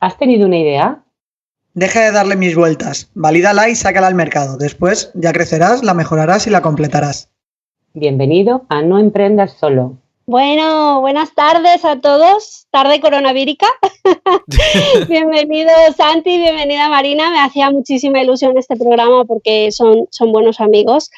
[0.00, 1.04] ¿Has tenido una idea?
[1.74, 3.10] Deja de darle mis vueltas.
[3.14, 4.56] Valídala y sácala al mercado.
[4.56, 7.30] Después ya crecerás, la mejorarás y la completarás.
[7.92, 9.98] Bienvenido a No Emprendas Solo.
[10.24, 12.66] Bueno, buenas tardes a todos.
[12.70, 13.66] Tarde coronavírica.
[15.08, 17.30] Bienvenido Santi, bienvenida Marina.
[17.30, 21.10] Me hacía muchísima ilusión este programa porque son, son buenos amigos.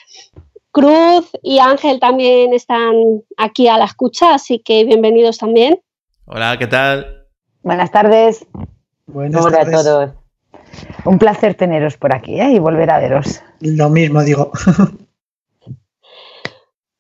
[0.73, 5.81] Cruz y Ángel también están aquí a la escucha, así que bienvenidos también.
[6.27, 7.22] Hola, ¿qué tal?
[7.63, 8.47] Buenas tardes.
[9.07, 9.75] Buenas Hola tardes.
[9.75, 10.11] a todos.
[11.05, 12.53] Un placer teneros por aquí ¿eh?
[12.53, 13.43] y volver a veros.
[13.61, 14.51] Lo mismo digo.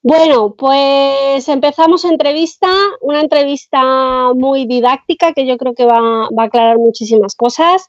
[0.04, 2.66] Bueno, pues empezamos entrevista,
[3.02, 7.88] una entrevista muy didáctica que yo creo que va, va a aclarar muchísimas cosas,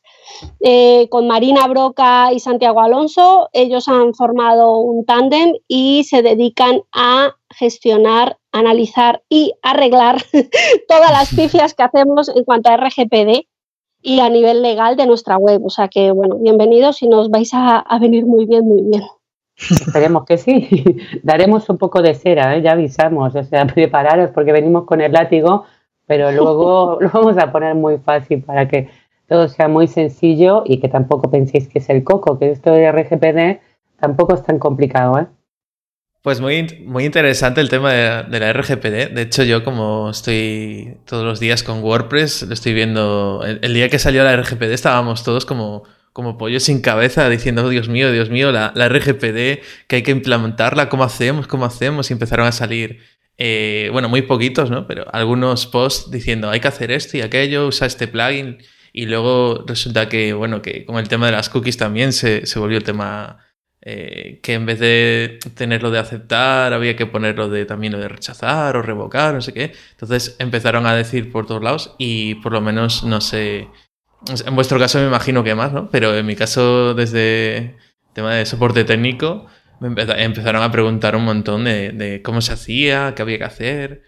[0.59, 3.49] eh, con Marina Broca y Santiago Alonso.
[3.51, 10.23] Ellos han formado un tándem y se dedican a gestionar, analizar y arreglar
[10.87, 13.45] todas las pifias que hacemos en cuanto a RGPD
[14.01, 15.65] y a nivel legal de nuestra web.
[15.65, 19.03] O sea que, bueno, bienvenidos y nos vais a, a venir muy bien, muy bien.
[19.57, 20.67] Esperemos que sí.
[21.23, 22.61] Daremos un poco de cera, ¿eh?
[22.61, 23.35] ya avisamos.
[23.35, 25.65] O sea, prepararos porque venimos con el látigo,
[26.05, 28.89] pero luego lo vamos a poner muy fácil para que
[29.27, 32.91] todo sea muy sencillo y que tampoco penséis que es el coco, que esto de
[32.91, 33.61] RGPD
[33.99, 35.19] tampoco es tan complicado.
[35.19, 35.27] ¿eh?
[36.23, 39.13] Pues muy, muy interesante el tema de de la, RGPD.
[39.13, 43.43] De hecho, yo como estoy todos los días con WordPress, lo estoy viendo.
[43.45, 47.65] El, el día que salió la RGPD estábamos todos como, como pollos sin cabeza diciendo,
[47.65, 51.45] oh, Dios mío, Dios mío, la, la, RGPD, que hay que implementarla, ¿cómo hacemos?
[51.45, 52.09] ¿Cómo hacemos?
[52.09, 52.99] Y empezaron a salir,
[53.37, 54.87] eh, bueno, muy poquitos, ¿no?
[54.87, 58.59] Pero algunos posts diciendo, hay que hacer esto y aquello, usa este plugin.
[58.93, 62.59] Y luego resulta que, bueno, que con el tema de las cookies también se, se
[62.59, 63.39] volvió el tema
[63.85, 68.07] eh, que en vez de tenerlo de aceptar, había que ponerlo de también lo de
[68.07, 69.73] rechazar o revocar, no sé qué.
[69.91, 73.67] Entonces empezaron a decir por todos lados y por lo menos no sé.
[74.45, 75.89] En vuestro caso me imagino que más, ¿no?
[75.89, 77.75] Pero en mi caso, desde
[78.13, 79.47] tema de soporte técnico,
[79.81, 84.03] me empezaron a preguntar un montón de, de cómo se hacía, qué había que hacer.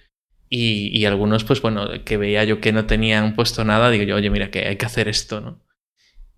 [0.50, 4.16] Y, y, algunos, pues bueno, que veía yo que no tenían puesto nada, digo yo,
[4.16, 5.62] oye, mira, que hay que hacer esto, ¿no?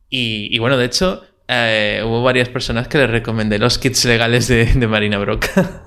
[0.10, 4.48] Y, y bueno, de hecho, eh, hubo varias personas que les recomendé los kits legales
[4.48, 5.86] de, Marina Broca.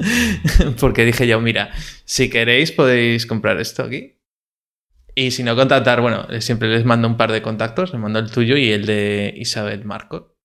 [0.80, 1.70] Porque dije yo, mira,
[2.04, 4.18] si queréis podéis comprar esto aquí.
[5.14, 8.30] Y si no, contactar, bueno, siempre les mando un par de contactos, les mando el
[8.30, 10.36] tuyo y el de Isabel Marco,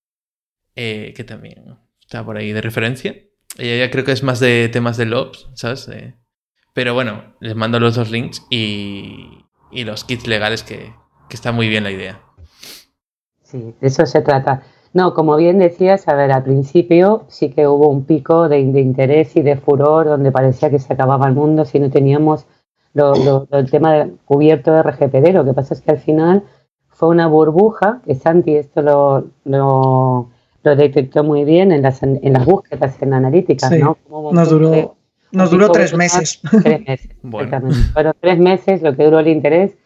[0.74, 3.14] eh, que también está por ahí de referencia.
[3.56, 5.88] Ella ya creo que es más de temas de LOPS, ¿sabes?
[5.88, 6.16] Eh,
[6.72, 10.92] pero bueno, les mando los dos links y, y los kits legales que,
[11.28, 12.23] que está muy bien la idea.
[13.54, 14.62] Sí, de eso se trata.
[14.94, 18.80] No, como bien decías, a ver, al principio sí que hubo un pico de, de
[18.80, 22.46] interés y de furor donde parecía que se acababa el mundo si no teníamos
[22.94, 25.32] lo, lo, lo, el tema de, cubierto de RGPD.
[25.32, 26.42] Lo que pasa es que al final
[26.88, 30.30] fue una burbuja, que Santi esto lo,
[30.62, 33.98] detectó muy bien en las, en las búsquedas en analíticas, sí, ¿no?
[34.32, 34.96] Nos duró,
[35.30, 36.40] nos duró tres meses.
[36.62, 37.68] Tres meses, bueno.
[37.92, 39.76] Fueron tres meses lo que duró el interés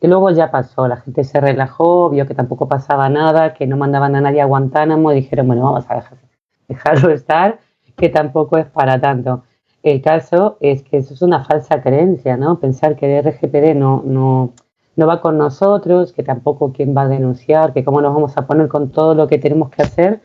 [0.00, 3.76] y luego ya pasó, la gente se relajó, vio que tampoco pasaba nada, que no
[3.76, 6.18] mandaban a nadie a Guantánamo y dijeron, bueno, vamos a dejar,
[6.68, 7.58] dejarlo estar,
[7.96, 9.42] que tampoco es para tanto.
[9.82, 12.60] El caso es que eso es una falsa creencia, ¿no?
[12.60, 14.52] Pensar que el RGPD no, no,
[14.96, 18.46] no va con nosotros, que tampoco quién va a denunciar, que cómo nos vamos a
[18.46, 20.20] poner con todo lo que tenemos que hacer,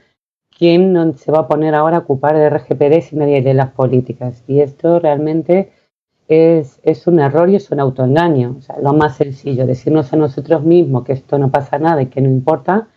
[0.55, 4.43] quién se va a poner ahora a ocupar de RGPD si nadie lee las políticas.
[4.47, 5.71] Y esto realmente
[6.27, 8.55] es, es, un error y es un autoengaño.
[8.57, 12.07] O sea, lo más sencillo, decirnos a nosotros mismos que esto no pasa nada y
[12.07, 12.87] que no importa,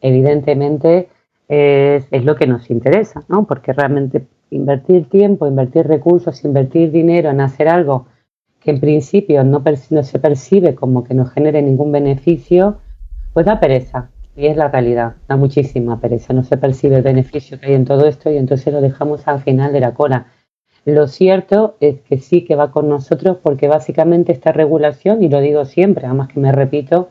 [0.00, 1.08] evidentemente
[1.48, 3.44] es, es lo que nos interesa, ¿no?
[3.44, 8.06] Porque realmente invertir tiempo, invertir recursos, invertir dinero en hacer algo
[8.60, 12.78] que en principio no, no se percibe como que nos genere ningún beneficio,
[13.34, 14.10] pues da pereza.
[14.36, 16.32] Y es la realidad, da muchísima pereza.
[16.32, 19.42] No se percibe el beneficio que hay en todo esto y entonces lo dejamos al
[19.42, 20.26] final de la cola.
[20.84, 25.40] Lo cierto es que sí que va con nosotros porque básicamente esta regulación, y lo
[25.40, 27.10] digo siempre, además que me repito,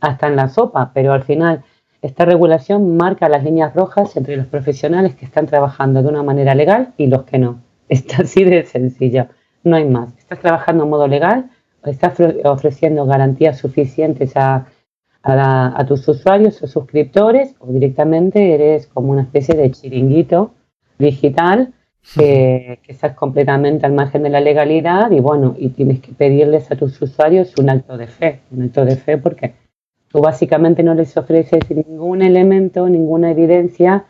[0.00, 1.62] hasta en la sopa, pero al final
[2.02, 6.54] esta regulación marca las líneas rojas entre los profesionales que están trabajando de una manera
[6.54, 7.62] legal y los que no.
[7.88, 9.28] Está así de sencillo,
[9.62, 10.16] no hay más.
[10.18, 11.50] Estás trabajando en modo legal,
[11.84, 12.14] estás
[12.44, 14.66] ofreciendo garantías suficientes a,
[15.22, 20.52] a, tus usuarios o suscriptores o directamente eres como una especie de chiringuito
[20.98, 21.72] digital
[22.14, 26.70] que, que, estás completamente al margen de la legalidad y bueno, y tienes que pedirles
[26.70, 29.54] a tus usuarios un acto de fe, un acto de fe porque
[30.08, 34.04] tú básicamente no les ofreces ningún elemento, ninguna evidencia,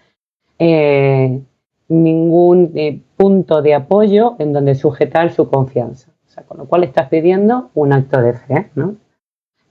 [0.59, 1.41] eh,
[1.89, 6.11] ningún eh, punto de apoyo en donde sujetar su confianza.
[6.27, 8.97] O sea, con lo cual estás pidiendo un acto de fe, ¿no?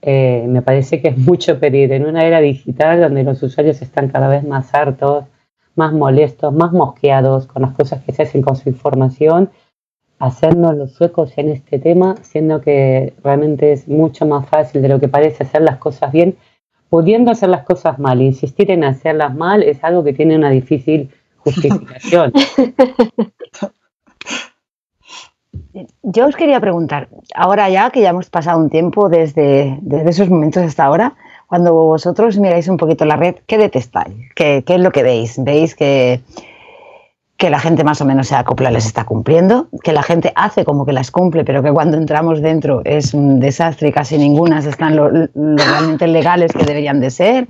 [0.02, 4.08] eh, me parece que es mucho pedir en una era digital donde los usuarios están
[4.08, 5.26] cada vez más hartos,
[5.74, 9.50] más molestos, más mosqueados con las cosas que se hacen con su información,
[10.18, 15.00] hacernos los suecos en este tema, siendo que realmente es mucho más fácil de lo
[15.00, 16.36] que parece hacer las cosas bien,
[16.88, 18.20] pudiendo hacer las cosas mal.
[18.22, 22.32] Insistir en hacerlas mal es algo que tiene una difícil justificación.
[26.02, 30.28] Yo os quería preguntar, ahora ya que ya hemos pasado un tiempo desde, desde esos
[30.28, 31.16] momentos hasta ahora,
[31.52, 34.14] cuando vosotros miráis un poquito la red, ¿qué detestáis?
[34.34, 35.34] ¿Qué, qué es lo que veis?
[35.36, 36.22] ¿Veis que,
[37.36, 39.68] que la gente más o menos se acopla, les está cumpliendo?
[39.84, 43.38] ¿Que la gente hace como que las cumple, pero que cuando entramos dentro es un
[43.38, 47.48] desastre y casi ninguna están lo, realmente legales que deberían de ser?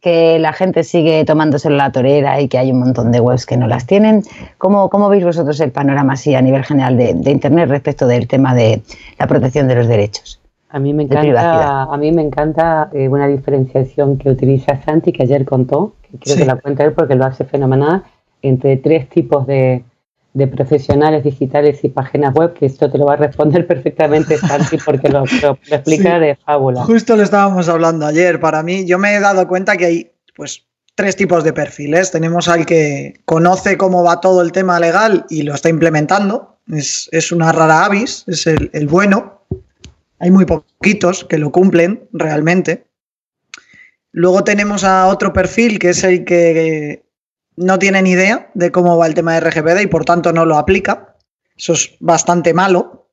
[0.00, 3.58] que la gente sigue tomándose la torera y que hay un montón de webs que
[3.58, 4.22] no las tienen.
[4.56, 8.54] ¿Cómo, cómo veis vosotros el panorama así a nivel general de, Internet respecto del tema
[8.54, 8.82] de
[9.18, 10.43] la protección de los derechos?
[10.74, 15.22] A mí me encanta, a mí me encanta eh, una diferenciación que utiliza Santi, que
[15.22, 16.40] ayer contó, que creo sí.
[16.40, 18.02] que la cuenta él porque lo hace fenomenal,
[18.42, 19.84] entre tres tipos de,
[20.32, 24.78] de profesionales digitales y páginas web, que esto te lo va a responder perfectamente Santi
[24.84, 26.82] porque lo, lo, lo explica sí, de fábula.
[26.82, 28.40] Justo lo estábamos hablando ayer.
[28.40, 30.64] Para mí, yo me he dado cuenta que hay pues
[30.96, 32.10] tres tipos de perfiles.
[32.10, 36.56] Tenemos al que conoce cómo va todo el tema legal y lo está implementando.
[36.66, 39.33] Es, es una rara avis, es el, el bueno.
[40.18, 42.86] Hay muy poquitos que lo cumplen realmente.
[44.12, 47.04] Luego tenemos a otro perfil que es el que
[47.56, 50.44] no tiene ni idea de cómo va el tema de RGPD y por tanto no
[50.44, 51.16] lo aplica.
[51.56, 53.08] Eso es bastante malo,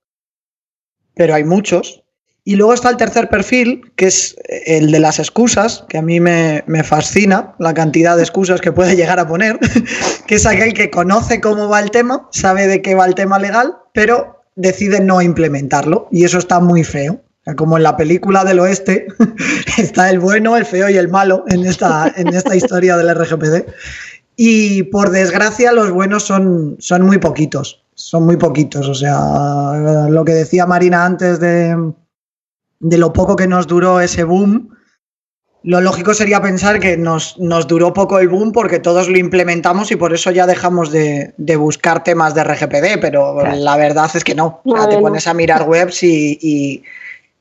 [1.15, 2.03] pero hay muchos.
[2.43, 6.19] Y luego está el tercer perfil, que es el de las excusas, que a mí
[6.19, 9.59] me, me fascina la cantidad de excusas que puede llegar a poner,
[10.27, 13.37] que es aquel que conoce cómo va el tema, sabe de qué va el tema
[13.37, 16.07] legal, pero decide no implementarlo.
[16.11, 17.21] Y eso está muy feo.
[17.57, 19.07] Como en la película del oeste,
[19.77, 23.65] está el bueno, el feo y el malo en esta, en esta historia del RGPD.
[24.35, 27.83] Y por desgracia, los buenos son, son muy poquitos.
[27.95, 28.87] Son muy poquitos.
[28.87, 31.93] O sea, lo que decía Marina antes de,
[32.79, 34.69] de lo poco que nos duró ese boom,
[35.63, 39.91] lo lógico sería pensar que nos, nos, duró poco el boom porque todos lo implementamos
[39.91, 43.55] y por eso ya dejamos de, de buscar temas de RGPD, pero claro.
[43.57, 44.61] la verdad es que no.
[44.65, 46.83] O sea, te pones a mirar webs y, y,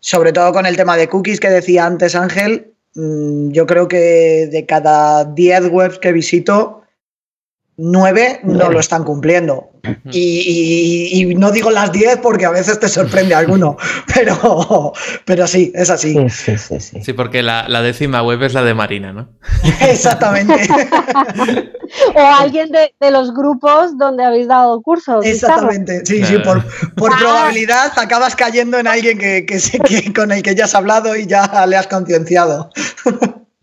[0.00, 4.48] sobre todo con el tema de cookies que decía antes Ángel, mm, yo creo que
[4.50, 6.79] de cada 10 webs que visito,
[7.80, 9.70] nueve no lo están cumpliendo.
[10.10, 13.78] Y, y, y, no digo las diez porque a veces te sorprende alguno,
[14.14, 14.92] pero,
[15.24, 16.12] pero sí, es así.
[16.12, 17.02] Sí, sí, sí, sí.
[17.02, 19.30] sí porque la, la, décima web es la de Marina, ¿no?
[19.80, 20.54] Exactamente.
[22.14, 25.24] o alguien de, de, los grupos donde habéis dado cursos.
[25.24, 26.36] Exactamente, sí, claro.
[26.36, 27.16] sí, por, por ah.
[27.18, 31.26] probabilidad acabas cayendo en alguien que, que, que, con el que ya has hablado y
[31.26, 32.70] ya le has concienciado.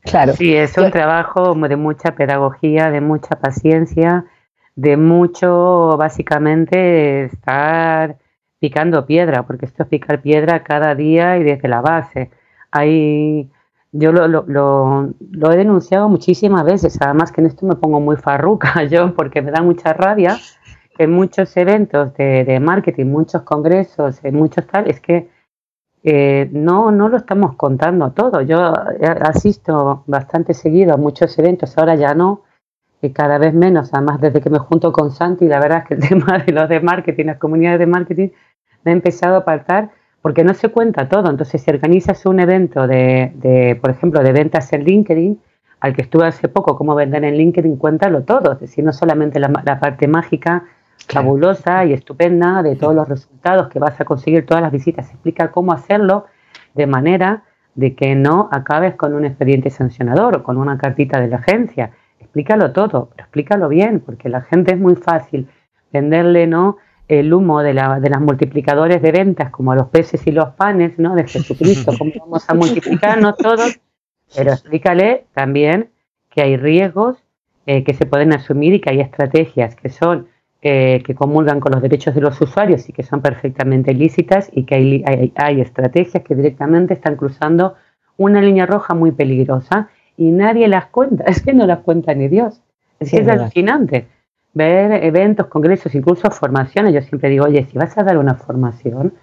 [0.09, 0.33] Claro.
[0.33, 4.25] Sí, es un trabajo de mucha pedagogía, de mucha paciencia,
[4.75, 8.17] de mucho, básicamente, estar
[8.59, 12.31] picando piedra, porque esto es picar piedra cada día y desde la base.
[12.71, 13.49] Hay,
[13.91, 17.99] yo lo, lo, lo, lo he denunciado muchísimas veces, además que en esto me pongo
[17.99, 20.37] muy farruca yo, porque me da mucha rabia
[20.95, 25.29] que en muchos eventos de, de marketing, muchos congresos, en muchos tal, es que
[26.03, 28.41] eh, no, no lo estamos contando todo.
[28.41, 28.73] Yo
[29.21, 32.43] asisto bastante seguido a muchos eventos, ahora ya no,
[33.01, 35.93] y cada vez menos, además desde que me junto con Santi, la verdad es que
[35.95, 38.29] el tema de los de marketing, las comunidades de marketing,
[38.83, 41.29] me ha empezado a apartar porque no se cuenta todo.
[41.29, 45.39] Entonces, si organizas un evento de, de, por ejemplo, de ventas en LinkedIn,
[45.79, 49.39] al que estuve hace poco, cómo vender en LinkedIn, cuéntalo todo, es decir, no solamente
[49.39, 50.65] la, la parte mágica,
[51.07, 55.09] fabulosa y estupenda de todos los resultados que vas a conseguir, todas las visitas.
[55.11, 56.25] Explica cómo hacerlo
[56.73, 57.43] de manera
[57.75, 61.91] de que no acabes con un expediente sancionador o con una cartita de la agencia.
[62.19, 65.47] Explícalo todo, pero explícalo bien, porque la gente es muy fácil
[65.91, 66.77] venderle no
[67.07, 70.99] el humo de, la, de las multiplicadores de ventas como los peces y los panes
[70.99, 71.15] ¿no?
[71.15, 73.79] de Jesucristo, cómo vamos a multiplicarnos todos,
[74.35, 75.89] pero explícale también
[76.29, 77.23] que hay riesgos
[77.65, 80.27] eh, que se pueden asumir y que hay estrategias que son
[80.61, 84.63] eh, que comulgan con los derechos de los usuarios y que son perfectamente lícitas y
[84.63, 87.75] que hay, hay, hay, estrategias que directamente están cruzando
[88.17, 92.27] una línea roja muy peligrosa y nadie las cuenta, es que no las cuenta ni
[92.27, 92.61] Dios.
[92.99, 94.07] Es que es, es alucinante
[94.53, 96.93] ver eventos, congresos, incluso formaciones.
[96.93, 99.13] Yo siempre digo, oye, si vas a dar una formación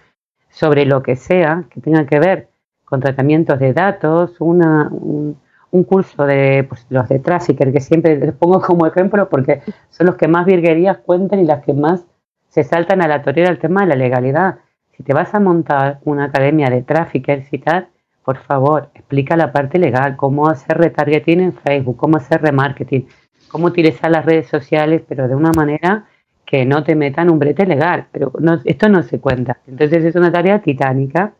[0.49, 2.49] sobre lo que sea que tenga que ver
[2.85, 5.37] con tratamientos de datos, una, un,
[5.75, 10.07] un curso de pues, los de Trafficker, que siempre les pongo como ejemplo porque son
[10.07, 12.04] los que más virguerías cuentan y las que más
[12.49, 14.59] se saltan a la torera el tema de la legalidad.
[14.97, 17.88] Si te vas a montar una academia de Traffickers y tal,
[18.25, 23.09] por favor, explica la parte legal, cómo hacer retargeting en Facebook, cómo hacer remarketing,
[23.49, 26.07] cómo utilizar las redes sociales, pero de una manera
[26.47, 28.07] que no te metan un brete legal.
[28.12, 28.33] Pero
[28.64, 29.59] esto no se cuenta.
[29.66, 31.35] Entonces es una tarea titánica.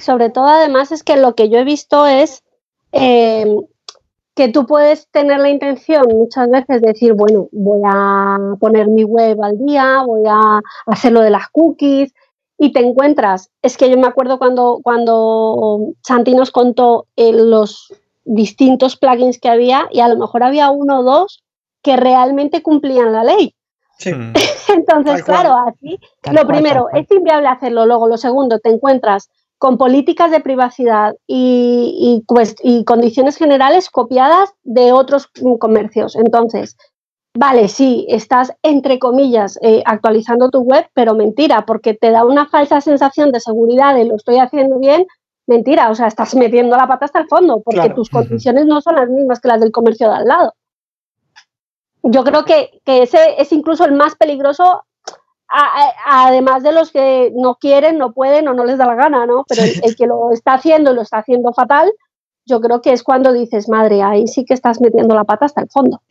[0.00, 2.43] Sobre todo, además, es que lo que yo he visto es
[2.94, 3.56] eh,
[4.34, 9.04] que tú puedes tener la intención muchas veces de decir, bueno, voy a poner mi
[9.04, 12.12] web al día, voy a hacer lo de las cookies,
[12.58, 17.92] y te encuentras, es que yo me acuerdo cuando, cuando Santi nos contó eh, los
[18.24, 21.42] distintos plugins que había y a lo mejor había uno o dos
[21.82, 23.54] que realmente cumplían la ley.
[24.68, 25.98] Entonces, claro, así,
[26.32, 27.86] lo primero, es inviable hacerlo.
[27.86, 29.30] Luego, lo segundo, te encuentras
[29.64, 36.16] con políticas de privacidad y, pues, y condiciones generales copiadas de otros comercios.
[36.16, 36.76] Entonces,
[37.34, 42.46] vale, sí, estás entre comillas eh, actualizando tu web, pero mentira, porque te da una
[42.46, 45.06] falsa sensación de seguridad de lo estoy haciendo bien.
[45.46, 48.96] Mentira, o sea, estás metiendo la pata hasta el fondo, porque tus condiciones no son
[48.96, 50.52] las mismas que las del comercio de al lado.
[52.02, 54.84] Yo creo que, ese es incluso el más peligroso
[55.48, 59.44] además de los que no quieren, no pueden o no les da la gana, ¿no?
[59.48, 61.92] Pero el, que lo está haciendo y lo está haciendo fatal,
[62.46, 65.62] yo creo que es cuando dices, madre, ahí sí que estás metiendo la pata hasta
[65.62, 66.02] el fondo.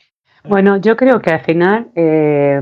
[0.46, 2.60] Bueno, yo creo que al final, eh,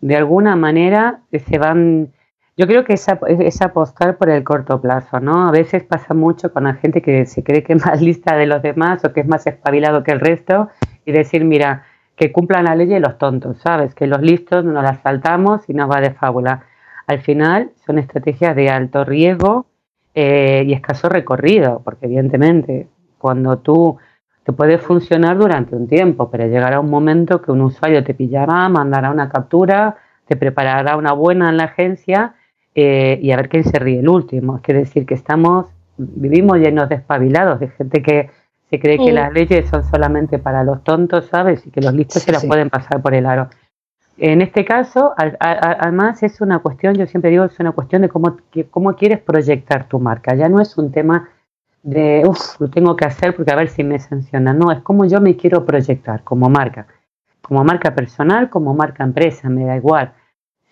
[0.00, 2.12] de alguna manera, se van.
[2.56, 5.48] Yo creo que es, es, apostar por el corto plazo, ¿no?
[5.48, 8.46] A veces pasa mucho con la gente que se cree que es más lista de
[8.46, 10.68] los demás o que es más espabilado que el resto
[11.06, 11.84] y decir, mira,
[12.20, 13.94] que cumplan la ley de los tontos, ¿sabes?
[13.94, 16.64] Que los listos nos las saltamos y nos va de fábula.
[17.06, 19.64] Al final son estrategias de alto riesgo
[20.14, 23.96] eh, y escaso recorrido, porque evidentemente cuando tú
[24.44, 28.68] te puede funcionar durante un tiempo, pero llegará un momento que un usuario te pillará,
[28.68, 29.96] mandará una captura,
[30.26, 32.34] te preparará una buena en la agencia
[32.74, 34.60] eh, y a ver quién se ríe el último.
[34.62, 38.28] Es decir, que estamos, vivimos llenos de espabilados, de gente que
[38.70, 41.66] se cree que las leyes son solamente para los tontos, ¿sabes?
[41.66, 43.48] Y que los listos se las pueden pasar por el aro.
[44.16, 48.36] En este caso, además es una cuestión, yo siempre digo, es una cuestión de cómo,
[48.70, 50.36] cómo quieres proyectar tu marca.
[50.36, 51.30] Ya no es un tema
[51.82, 54.58] de, uff, lo tengo que hacer porque a ver si me sancionan.
[54.58, 56.86] No, es como yo me quiero proyectar como marca.
[57.40, 60.12] Como marca personal, como marca empresa, me da igual.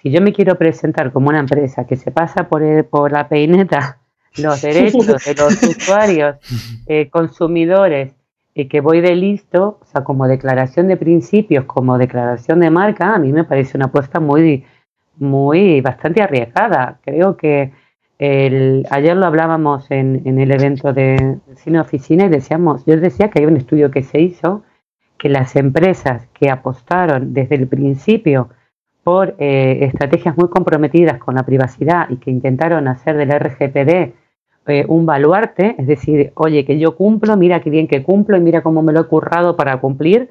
[0.02, 3.98] Si yo me quiero presentar como una empresa que se pasa por, por la peineta
[4.38, 6.36] los derechos de los usuarios,
[6.86, 8.12] eh, consumidores,
[8.54, 13.14] y que voy de listo, o sea, como declaración de principios, como declaración de marca,
[13.14, 14.64] a mí me parece una apuesta muy,
[15.16, 16.98] muy, bastante arriesgada.
[17.04, 17.72] Creo que
[18.18, 23.46] ayer lo hablábamos en, el evento de cine oficina y decíamos, yo decía que hay
[23.46, 24.64] un estudio que se hizo
[25.18, 28.48] que las empresas que apostaron desde el principio
[29.02, 34.14] por eh, estrategias muy comprometidas con la privacidad y que intentaron hacer del RGPD
[34.68, 38.40] eh, un baluarte, es decir, oye, que yo cumplo, mira qué bien que cumplo y
[38.40, 40.30] mira cómo me lo he currado para cumplir,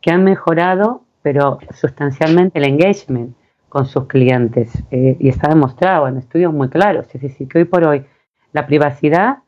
[0.00, 3.36] que han mejorado, pero sustancialmente el engagement
[3.68, 4.72] con sus clientes.
[4.90, 7.06] Eh, y está demostrado en estudios muy claros.
[7.12, 8.04] Es decir, que hoy por hoy
[8.52, 9.38] la privacidad,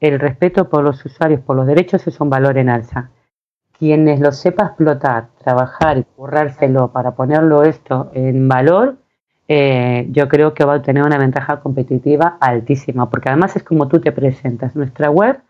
[0.00, 3.10] el respeto por los usuarios, por los derechos, es un valor en alza.
[3.78, 8.96] Quienes lo sepa explotar, trabajar y currárselo para ponerlo esto en valor,
[9.48, 13.86] eh, yo creo que va a tener una ventaja competitiva altísima, porque además es como
[13.88, 14.74] tú te presentas.
[14.74, 15.40] Nuestra web,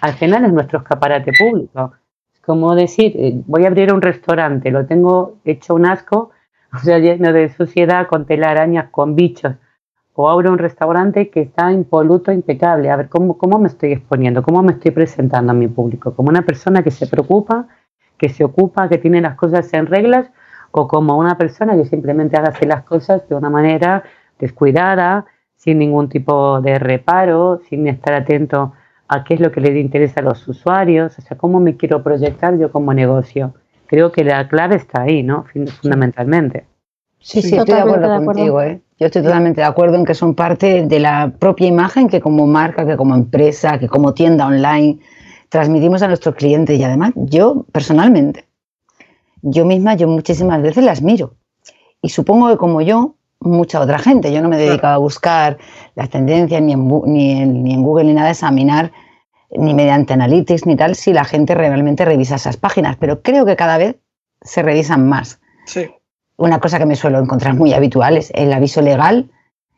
[0.00, 1.92] al final, es nuestro escaparate público.
[2.34, 6.30] Es como decir, eh, voy a abrir un restaurante, lo tengo hecho un asco,
[6.72, 9.54] o sea, lleno de suciedad, con telarañas, con bichos.
[10.16, 12.88] O abro un restaurante que está impoluto, impecable.
[12.90, 14.42] A ver, ¿cómo, ¿cómo me estoy exponiendo?
[14.42, 16.14] ¿Cómo me estoy presentando a mi público?
[16.14, 17.66] ¿Como una persona que se preocupa,
[18.16, 20.30] que se ocupa, que tiene las cosas en reglas?
[20.76, 24.02] ¿O como una persona que simplemente hace las cosas de una manera
[24.38, 25.26] descuidada,
[25.56, 28.72] sin ningún tipo de reparo, sin estar atento
[29.06, 31.18] a qué es lo que le interesa a los usuarios?
[31.18, 33.54] O sea, ¿cómo me quiero proyectar yo como negocio?
[33.86, 35.44] creo que la clave está ahí, ¿no?
[35.80, 36.64] Fundamentalmente.
[37.20, 38.80] Sí, sí, estoy de acuerdo, contigo, ¿eh?
[38.98, 42.46] Yo estoy totalmente de acuerdo en que son parte de la propia imagen que como
[42.46, 44.98] marca, que como empresa, que como tienda online
[45.48, 48.44] transmitimos a nuestros clientes y además yo personalmente,
[49.46, 51.34] yo misma, yo muchísimas veces las miro
[52.00, 55.58] y supongo que como yo, mucha otra gente, yo no me he dedicado a buscar
[55.94, 58.92] las tendencias ni en, ni ni en Google ni nada, a examinar
[59.50, 63.56] ni mediante analytics ni tal, si la gente realmente revisa esas páginas, pero creo que
[63.56, 63.96] cada vez
[64.40, 65.40] se revisan más.
[65.66, 65.90] Sí.
[66.36, 69.30] Una cosa que me suelo encontrar muy habitual es el aviso legal.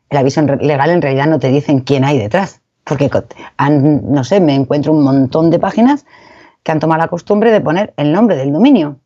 [0.08, 3.10] El aviso legal en realidad no te dicen quién hay detrás, porque
[3.58, 6.06] no sé, me encuentro un montón de páginas
[6.62, 9.00] que han tomado la costumbre de poner el nombre del dominio.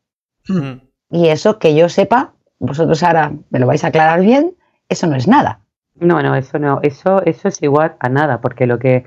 [0.50, 0.80] Hmm.
[1.10, 4.54] Y eso que yo sepa, vosotros ahora me lo vais a aclarar bien,
[4.88, 5.60] eso no es nada.
[5.94, 9.04] No, no, eso no, eso, eso es igual a nada, porque lo que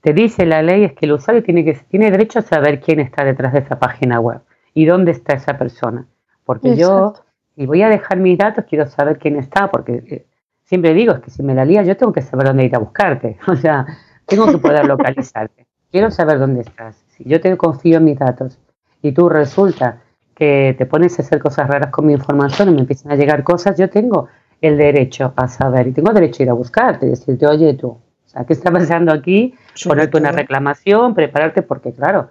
[0.00, 3.00] te dice la ley es que el usuario tiene, que, tiene derecho a saber quién
[3.00, 4.40] está detrás de esa página web
[4.74, 6.06] y dónde está esa persona.
[6.44, 7.14] Porque yo,
[7.54, 10.26] si voy a dejar mis datos, quiero saber quién está, porque eh,
[10.64, 12.78] siempre digo, es que si me la lía, yo tengo que saber dónde ir a
[12.78, 13.38] buscarte.
[13.48, 13.86] O sea,
[14.26, 15.66] tengo que poder localizarte.
[15.90, 17.04] Quiero saber dónde estás.
[17.08, 18.58] Si yo te confío en mis datos
[19.02, 20.02] y tú resulta
[20.38, 23.42] que te pones a hacer cosas raras con mi información y me empiezan a llegar
[23.42, 24.28] cosas, yo tengo
[24.60, 27.88] el derecho a saber y tengo derecho a ir a buscarte y decirte, oye tú,
[27.88, 29.56] o sea, ¿qué está pasando aquí?
[29.84, 32.30] Ponerte una reclamación, prepararte, porque claro,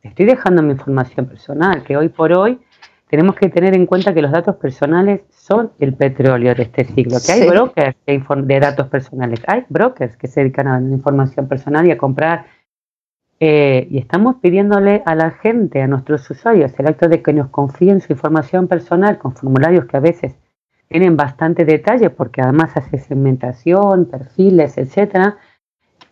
[0.00, 2.60] te estoy dejando mi información personal, que hoy por hoy
[3.08, 7.18] tenemos que tener en cuenta que los datos personales son el petróleo de este siglo,
[7.26, 11.48] que hay brokers de, de, datos personales, hay brokers que se dedican a la información
[11.48, 12.46] personal y a comprar
[13.40, 17.50] eh, y estamos pidiéndole a la gente, a nuestros usuarios, el acto de que nos
[17.50, 20.36] confíen su información personal con formularios que a veces
[20.88, 25.36] tienen bastante detalle porque además hace segmentación, perfiles, etcétera,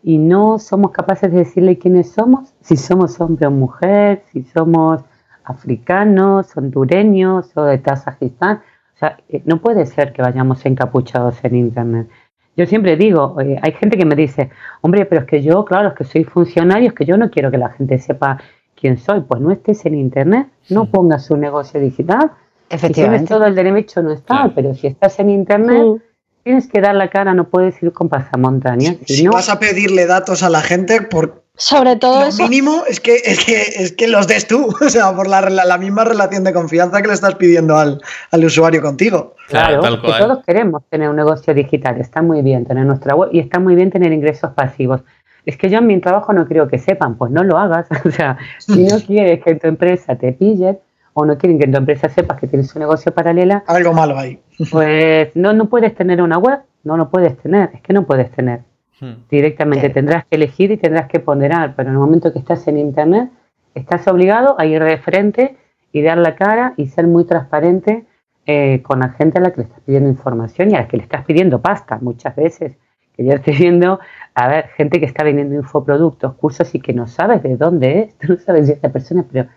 [0.02, 5.02] y no somos capaces de decirle quiénes somos, si somos hombre o mujer, si somos
[5.42, 8.58] africanos, hondureños o de Tazajistán.
[8.94, 12.08] O sea, eh, no puede ser que vayamos encapuchados en Internet.
[12.56, 15.88] Yo siempre digo, eh, hay gente que me dice, hombre, pero es que yo, claro,
[15.88, 18.38] es que soy funcionario, es que yo no quiero que la gente sepa
[18.74, 19.20] quién soy.
[19.20, 22.32] Pues no estés en Internet, no pongas un negocio digital.
[22.68, 22.94] Efectivamente.
[22.94, 26.02] Si tienes todo el derecho, no está, pero si estás en Internet,
[26.42, 28.96] tienes que dar la cara, no puedes ir con pasamontañas.
[29.04, 32.42] Si, si vas a pedirle datos a la gente, por, sobre todo lo eso.
[32.42, 35.78] mínimo es que, es, que, es que los des tú, o sea, por la, la,
[35.78, 39.34] misma relación de confianza que le estás pidiendo al, al usuario contigo.
[39.48, 43.58] Claro, todos queremos tener un negocio digital, está muy bien tener nuestra web y está
[43.58, 45.02] muy bien tener ingresos pasivos.
[45.46, 47.86] Es que yo en mi trabajo no creo que sepan, pues no lo hagas.
[48.04, 50.78] O sea, si no quieres que tu empresa te pille
[51.14, 53.64] o no quieren que tu empresa sepas que tienes un negocio paralela.
[53.66, 54.38] Algo malo ahí.
[54.70, 58.30] Pues no, no puedes tener una web, no lo puedes tener, es que no puedes
[58.32, 58.60] tener.
[59.00, 59.12] Hmm.
[59.30, 62.78] Directamente tendrás que elegir y tendrás que ponderar, pero en el momento que estás en
[62.78, 63.30] Internet,
[63.74, 65.56] estás obligado a ir de frente
[65.92, 68.06] y dar la cara y ser muy transparente
[68.46, 70.96] eh, con la gente a la que le estás pidiendo información y a la que
[70.96, 72.76] le estás pidiendo pasta muchas veces.
[73.14, 73.98] Que yo estoy viendo,
[74.34, 78.14] a ver, gente que está vendiendo infoproductos, cursos y que no sabes de dónde es,
[78.18, 79.48] tú no sabes de esta persona, pero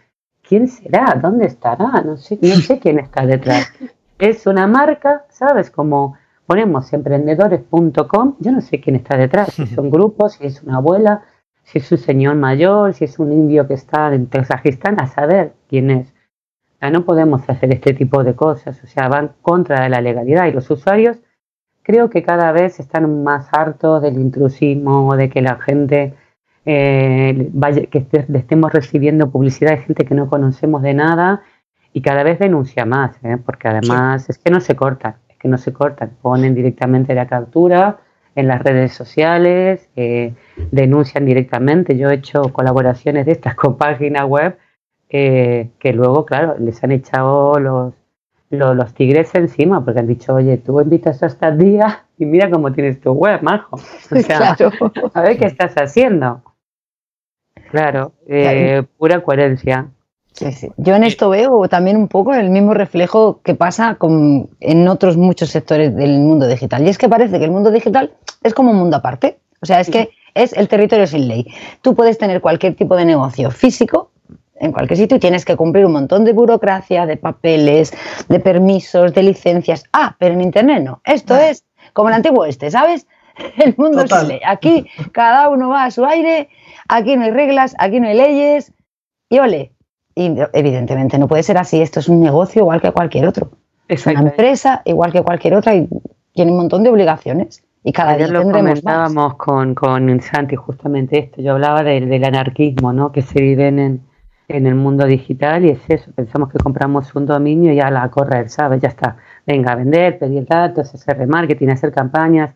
[0.42, 1.18] ¿quién será?
[1.22, 2.02] ¿Dónde estará?
[2.06, 3.72] No sé, no sé quién está detrás.
[4.20, 5.72] Es una marca, ¿sabes?
[5.72, 6.18] Como
[6.50, 11.22] ponemos emprendedores.com, yo no sé quién está detrás, si son grupos, si es una abuela,
[11.62, 15.54] si es un señor mayor, si es un indio que está en Kazajistán, a saber
[15.68, 16.12] quién es.
[16.82, 20.52] no podemos hacer este tipo de cosas, o sea, van contra de la legalidad y
[20.52, 21.18] los usuarios
[21.84, 26.16] creo que cada vez están más hartos del intrusismo, de que la gente
[26.66, 31.44] eh, vaya, que estemos recibiendo publicidad de gente que no conocemos de nada
[31.94, 33.38] y cada vez denuncia más, ¿eh?
[33.38, 38.00] porque además es que no se corta que no se cortan, ponen directamente la captura
[38.36, 40.34] en las redes sociales, eh,
[40.72, 41.98] denuncian directamente.
[41.98, 44.58] Yo he hecho colaboraciones de estas con páginas web
[45.10, 47.96] que luego, claro, les han echado los,
[48.50, 52.72] los, tigres encima porque han dicho, oye, tú invitas a esta día y mira cómo
[52.72, 53.78] tienes tu web, majo.
[54.12, 54.56] O sea,
[55.14, 56.42] a ver qué estás haciendo.
[57.70, 59.88] Claro, eh, pura coherencia.
[60.78, 65.18] Yo en esto veo también un poco el mismo reflejo que pasa con, en otros
[65.18, 66.86] muchos sectores del mundo digital.
[66.86, 69.40] Y es que parece que el mundo digital es como un mundo aparte.
[69.62, 71.46] O sea, es que es el territorio sin ley.
[71.82, 74.12] Tú puedes tener cualquier tipo de negocio físico
[74.56, 77.94] en cualquier sitio y tienes que cumplir un montón de burocracia, de papeles,
[78.28, 79.84] de permisos, de licencias.
[79.94, 81.02] Ah, pero en Internet no.
[81.06, 81.50] Esto ah.
[81.50, 83.08] es como el antiguo este, ¿sabes?
[83.58, 84.42] El mundo sin ley.
[84.46, 86.50] Aquí cada uno va a su aire,
[86.88, 88.74] aquí no hay reglas, aquí no hay leyes.
[89.30, 89.72] Y ole,
[90.20, 91.82] y evidentemente no puede ser así.
[91.82, 93.52] Esto es un negocio igual que cualquier otro.
[93.88, 95.88] Es una empresa igual que cualquier otra y
[96.34, 97.64] tiene un montón de obligaciones.
[97.86, 101.42] Y cada día lo comentábamos Con, con Santi justamente esto.
[101.42, 103.14] Yo hablaba del anarquismo ¿no?
[103.14, 104.02] que se vive en,
[104.50, 106.12] en el mundo digital y es eso.
[106.14, 108.82] Pensamos que compramos un dominio y ya la a correr, ¿sabes?
[108.82, 109.16] Ya está.
[109.48, 112.54] Venga a vender, pedir datos, hacer remarketing, hacer campañas.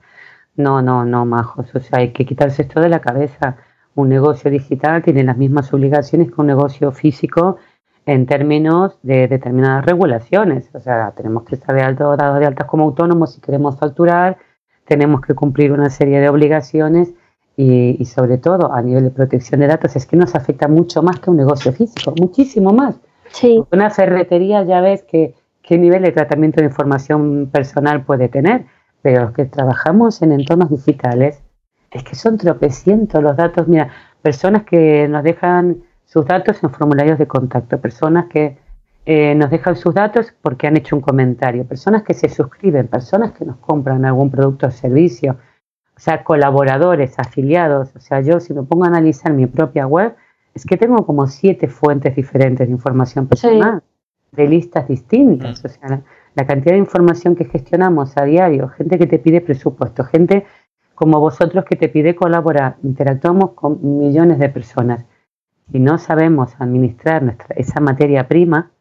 [0.58, 1.74] No, no, no, majos.
[1.74, 3.56] O sea, hay que quitarse esto de la cabeza
[3.96, 7.58] un negocio digital tiene las mismas obligaciones que un negocio físico
[8.06, 10.70] en términos de determinadas regulaciones.
[10.74, 14.38] O sea, tenemos que estar de alto dado de altas como autónomos si queremos facturar,
[14.86, 17.14] tenemos que cumplir una serie de obligaciones
[17.56, 21.20] y, sobre todo a nivel de protección de datos es que nos afecta mucho más
[21.20, 23.00] que un negocio físico, muchísimo más.
[23.32, 23.64] Sí.
[23.72, 28.66] Una ferretería ya ves que qué nivel de tratamiento de información personal puede tener,
[29.02, 31.42] pero los que trabajamos en entornos digitales
[31.94, 33.68] es que son tropecientos los datos.
[33.68, 33.90] Mira,
[34.22, 38.58] personas que nos dejan sus datos en formularios de contacto, personas que
[39.06, 43.34] eh, nos dejan sus datos porque han hecho un comentario, personas que se suscriben, personas
[43.34, 45.38] que nos compran algún producto o servicio.
[45.96, 47.96] o sea, colaboradores, afiliados.
[47.96, 50.16] O sea, yo si me pongo a analizar mi propia web,
[50.54, 53.82] es que tengo como siete fuentes diferentes de información personal,
[54.32, 55.64] de listas distintas.
[55.64, 56.02] O sea,
[56.36, 60.46] la, cantidad de información que gestionamos a diario, gente que te pide presupuesto, gente
[60.96, 65.06] como vosotros que te pide colaborar, interactuamos con millones de personas.
[65.72, 68.72] y no sabemos administrar nuestra, esa materia prima,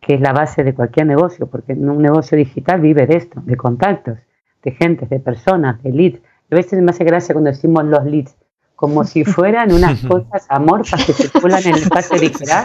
[0.00, 3.56] que es la base de cualquier negocio, porque un negocio digital vive de esto, de
[3.56, 4.18] contactos,
[4.62, 6.22] de gente, de personas, de leads.
[6.50, 8.36] A veces me hace gracia cuando decimos los leads,
[8.80, 12.64] como si fueran unas cosas amorfas que circulan en el espacio digital.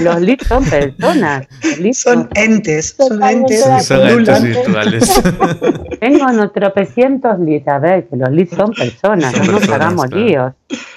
[0.00, 1.46] Los leads son personas.
[1.92, 3.84] son, entes, son entes.
[3.84, 5.22] son entes virtuales.
[6.00, 7.68] Tengo tropecientos leads.
[7.68, 10.54] A ver, que los leads son personas, no nos hagamos líos.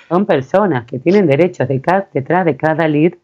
[0.08, 1.68] Son personas que tienen derechos.
[1.68, 1.82] De
[2.14, 3.16] detrás de cada lead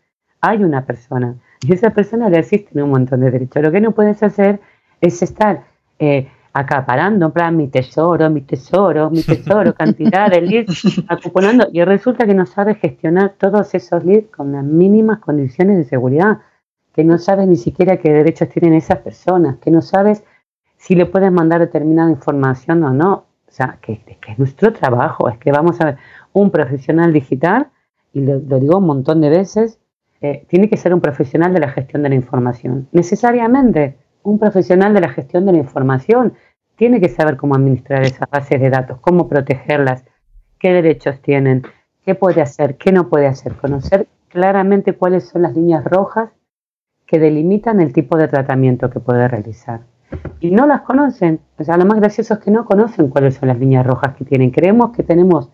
[0.41, 1.35] hay una persona.
[1.61, 3.63] Y esa persona le asisten un montón de derechos.
[3.63, 4.59] Lo que no puedes hacer
[4.99, 5.63] es estar
[5.99, 11.83] eh, acaparando, en plan, mi tesoro, mi tesoro, mi tesoro, cantidad de leads, acuponando, y
[11.83, 16.39] resulta que no sabes gestionar todos esos leads con las mínimas condiciones de seguridad,
[16.93, 20.23] que no sabes ni siquiera qué derechos tienen esas personas, que no sabes
[20.77, 23.25] si le puedes mandar determinada información o no.
[23.47, 25.97] O sea, que, que es nuestro trabajo, es que vamos a ver,
[26.33, 27.67] un profesional digital,
[28.13, 29.79] y lo, digo un montón de veces,
[30.21, 34.93] eh, tiene que ser un profesional de la gestión de la información, necesariamente un profesional
[34.93, 36.33] de la gestión de la información
[36.75, 40.05] tiene que saber cómo administrar esas bases de datos, cómo protegerlas,
[40.59, 41.63] qué derechos tienen,
[42.05, 46.29] qué puede hacer, qué no puede hacer, conocer claramente cuáles son las líneas rojas
[47.05, 49.81] que delimitan el tipo de tratamiento que puede realizar.
[50.39, 53.49] Y no las conocen, o sea, lo más gracioso es que no conocen cuáles son
[53.49, 54.51] las líneas rojas que tienen.
[54.51, 55.49] Creemos que tenemos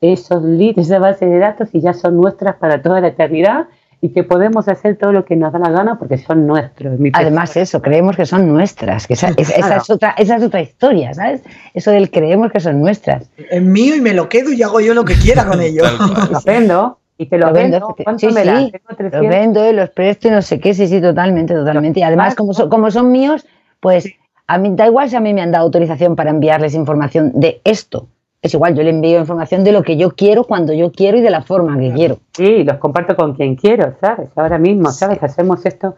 [0.00, 3.68] esos leads, esa base de datos y ya son nuestras para toda la eternidad
[4.02, 6.98] y que podemos hacer todo lo que nos da la gana porque son nuestros.
[7.12, 11.42] Además eso, creemos que son nuestras, que esa, es otra, esa es otra historia, ¿sabes?
[11.74, 13.30] Eso del creemos que son nuestras.
[13.36, 15.84] Es mío y me lo quedo y hago yo lo que quiera con ello.
[16.30, 17.94] lo vendo y te lo, vendo.
[18.02, 22.00] ¿Cuánto me sí, Los vendo, los presto y no sé qué, sí, sí, totalmente, totalmente.
[22.00, 23.46] Y además, como son, como son míos,
[23.80, 24.08] pues
[24.46, 27.60] a mí da igual si a mí me han dado autorización para enviarles información de
[27.64, 28.08] esto
[28.42, 31.20] es igual, yo le envío información de lo que yo quiero, cuando yo quiero y
[31.20, 32.18] de la forma que quiero.
[32.32, 34.30] Sí, los comparto con quien quiero, ¿sabes?
[34.34, 35.22] Ahora mismo, ¿sabes?
[35.22, 35.96] Hacemos esto,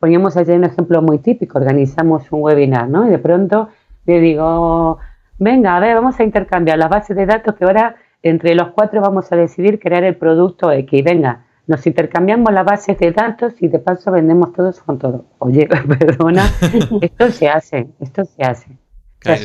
[0.00, 3.06] poníamos ayer un ejemplo muy típico, organizamos un webinar, ¿no?
[3.06, 3.68] Y de pronto
[4.04, 4.98] le digo,
[5.38, 9.00] venga, a ver, vamos a intercambiar las bases de datos que ahora entre los cuatro
[9.00, 11.04] vamos a decidir crear el producto X.
[11.04, 15.26] Venga, nos intercambiamos las bases de datos y de paso vendemos todos con todo.
[15.38, 15.68] Oye,
[16.00, 16.50] perdona,
[17.00, 18.85] esto se hace, esto se hace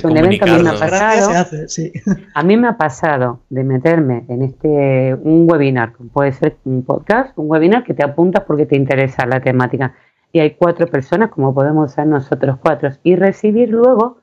[0.03, 1.45] un evento a mí me ha pasado.
[2.33, 7.37] A mí me ha pasado de meterme en este un webinar, puede ser un podcast,
[7.37, 9.93] un webinar que te apuntas porque te interesa la temática.
[10.33, 14.19] Y hay cuatro personas, como podemos ser nosotros cuatro, y recibir luego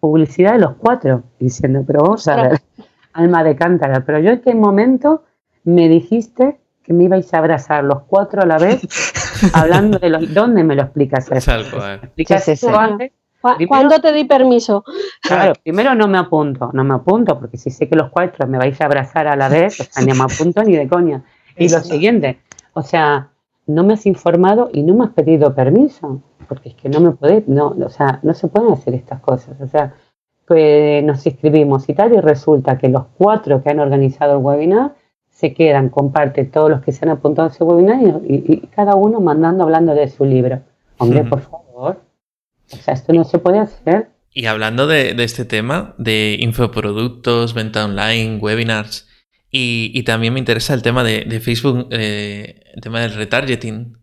[0.00, 2.60] publicidad de los cuatro, diciendo, pero vamos a ver,
[3.12, 5.24] alma de cántara, pero yo en qué momento
[5.64, 8.80] me dijiste que me ibais a abrazar los cuatro a la vez,
[9.52, 11.52] hablando de los, ¿dónde me lo explicas eso?
[12.02, 13.12] ¿Explicas eso antes?
[13.40, 14.84] ¿Cuándo te di permiso?
[15.22, 18.58] Claro, primero no me apunto, no me apunto, porque si sé que los cuatro me
[18.58, 21.22] vais a abrazar a la vez, o sea, ni me apunto ni de coña.
[21.56, 22.38] Y lo siguiente,
[22.74, 23.30] o sea,
[23.66, 27.12] no me has informado y no me has pedido permiso, porque es que no me
[27.12, 29.60] puede, no, o sea, no se pueden hacer estas cosas.
[29.60, 29.94] O sea,
[30.46, 34.94] que nos inscribimos y tal, y resulta que los cuatro que han organizado el webinar
[35.28, 39.20] se quedan, comparten todos los que se han apuntado a ese webinar y, cada uno
[39.20, 40.60] mandando, hablando de su libro.
[40.98, 41.69] Hombre, por favor.
[42.72, 44.10] O sea, esto no se puede hacer.
[44.32, 49.08] Y hablando de, este tema, de infoproductos, venta online, webinars,
[49.52, 53.98] y, también me interesa el tema de, Facebook, eh, el tema del retargeting.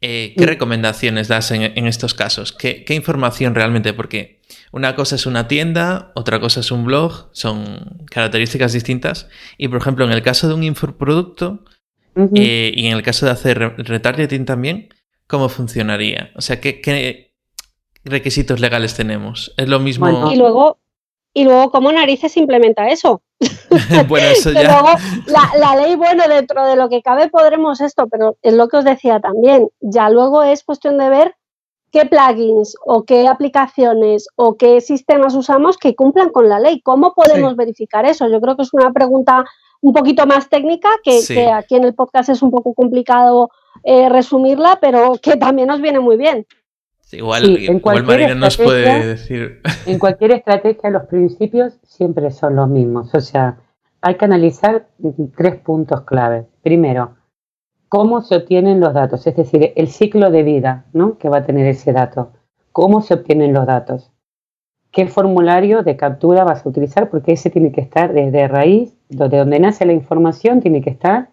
[0.00, 2.52] Eh, ¿Qué recomendaciones das en, estos casos?
[2.52, 3.92] ¿Qué, información realmente?
[3.92, 9.28] Porque una cosa es una tienda, otra cosa es un blog, son características distintas.
[9.58, 11.64] Y por ejemplo, en el caso de un infoproducto
[12.36, 14.90] eh, y en el caso de hacer retargeting también,
[15.26, 16.30] ¿cómo funcionaría?
[16.36, 17.25] O sea, ¿qué, qué
[18.06, 19.52] requisitos legales tenemos?
[19.56, 20.32] Es lo mismo.
[20.32, 20.78] y luego,
[21.34, 23.22] y luego ¿cómo narices implementa eso?
[24.08, 24.62] bueno, eso ya.
[24.62, 28.78] Luego, la, ley, bueno, dentro de lo que cabe podremos esto, pero es lo que
[28.78, 29.68] os decía también.
[29.80, 31.34] Ya luego es cuestión de ver
[31.92, 36.80] qué plugins o qué aplicaciones o qué sistemas usamos que cumplan con la ley.
[36.80, 38.28] ¿Cómo podemos verificar eso?
[38.28, 39.44] Yo creo que es una pregunta
[39.82, 43.50] un poquito más técnica, que, aquí en el podcast es un poco complicado
[43.84, 46.46] eh, resumirla, pero que también nos viene muy bien
[47.12, 49.60] igual, Marina nos puede decir.
[49.86, 53.14] En cualquier estrategia, los principios siempre son los mismos.
[53.14, 53.58] O sea,
[54.00, 54.88] hay que analizar
[55.36, 56.46] tres puntos clave.
[56.62, 57.16] Primero,
[57.88, 61.18] cómo se obtienen los datos, es decir, el ciclo de vida ¿no?
[61.18, 62.32] que va a tener ese dato.
[62.72, 64.10] ¿Cómo se obtienen los datos?
[64.96, 69.28] qué formulario de captura vas a utilizar, porque ese tiene que estar desde raíz, de
[69.28, 71.28] donde nace la información, tiene que estar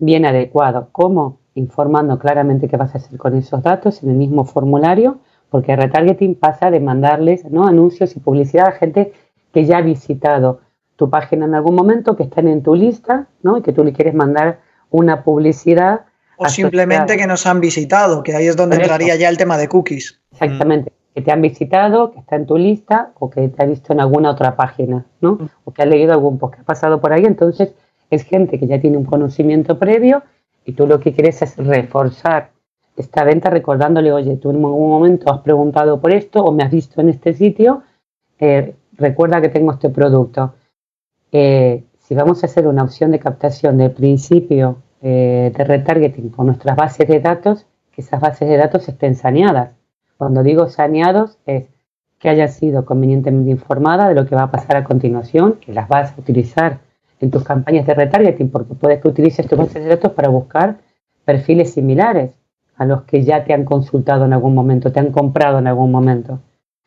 [0.00, 0.88] bien adecuado.
[0.90, 1.38] ¿Cómo?
[1.56, 5.18] Informando claramente qué vas a hacer con esos datos en el mismo formulario,
[5.50, 7.66] porque retargeting pasa de mandarles ¿no?
[7.66, 9.12] anuncios y publicidad a gente
[9.52, 10.60] que ya ha visitado
[10.96, 13.58] tu página en algún momento, que están en tu lista, ¿no?
[13.58, 16.02] y que tú le quieres mandar una publicidad.
[16.36, 19.68] O simplemente que nos han visitado, que ahí es donde entraría ya el tema de
[19.68, 20.20] cookies.
[20.32, 23.94] Exactamente que te han visitado, que está en tu lista o que te ha visto
[23.94, 25.36] en alguna otra página, ¿no?
[25.36, 25.48] Mm.
[25.64, 27.24] O que ha leído algún post que ha pasado por ahí.
[27.24, 27.72] Entonces,
[28.10, 30.22] es gente que ya tiene un conocimiento previo
[30.66, 32.50] y tú lo que quieres es reforzar
[32.96, 36.70] esta venta recordándole, oye, tú en algún momento has preguntado por esto o me has
[36.70, 37.82] visto en este sitio,
[38.38, 40.54] eh, recuerda que tengo este producto.
[41.32, 46.46] Eh, si vamos a hacer una opción de captación de principio eh, de retargeting con
[46.46, 49.76] nuestras bases de datos, que esas bases de datos estén saneadas
[50.16, 51.68] cuando digo saneados es
[52.18, 55.88] que haya sido convenientemente informada de lo que va a pasar a continuación, que las
[55.88, 56.80] vas a utilizar
[57.20, 60.78] en tus campañas de retargeting, porque puedes que utilices tus bases de datos para buscar
[61.24, 62.32] perfiles similares
[62.76, 65.90] a los que ya te han consultado en algún momento, te han comprado en algún
[65.90, 66.40] momento.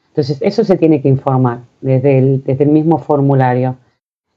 [0.07, 3.77] Entonces, eso se tiene que informar desde el, desde el mismo formulario.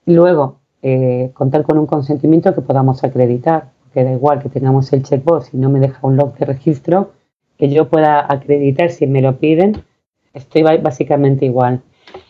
[0.07, 5.03] Luego, eh, contar con un consentimiento que podamos acreditar, que da igual que tengamos el
[5.03, 7.13] checkbox si no me deja un log de registro,
[7.59, 9.85] que yo pueda acreditar si me lo piden,
[10.33, 11.83] estoy básicamente igual.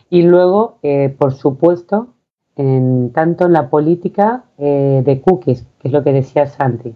[0.09, 2.09] Y luego, eh, por supuesto,
[2.55, 6.95] en, tanto en la política eh, de cookies, que es lo que decía Santi,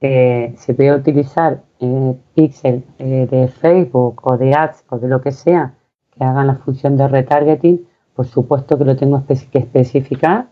[0.00, 1.62] eh, se puede utilizar
[2.34, 5.74] pixel de Facebook o de ads o de lo que sea
[6.16, 10.48] que hagan la función de retargeting, por supuesto que lo tengo que especificar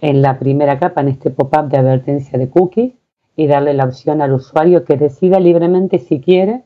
[0.00, 2.94] en la primera capa, en este pop-up de advertencia de cookies,
[3.36, 6.64] y darle la opción al usuario que decida libremente si quiere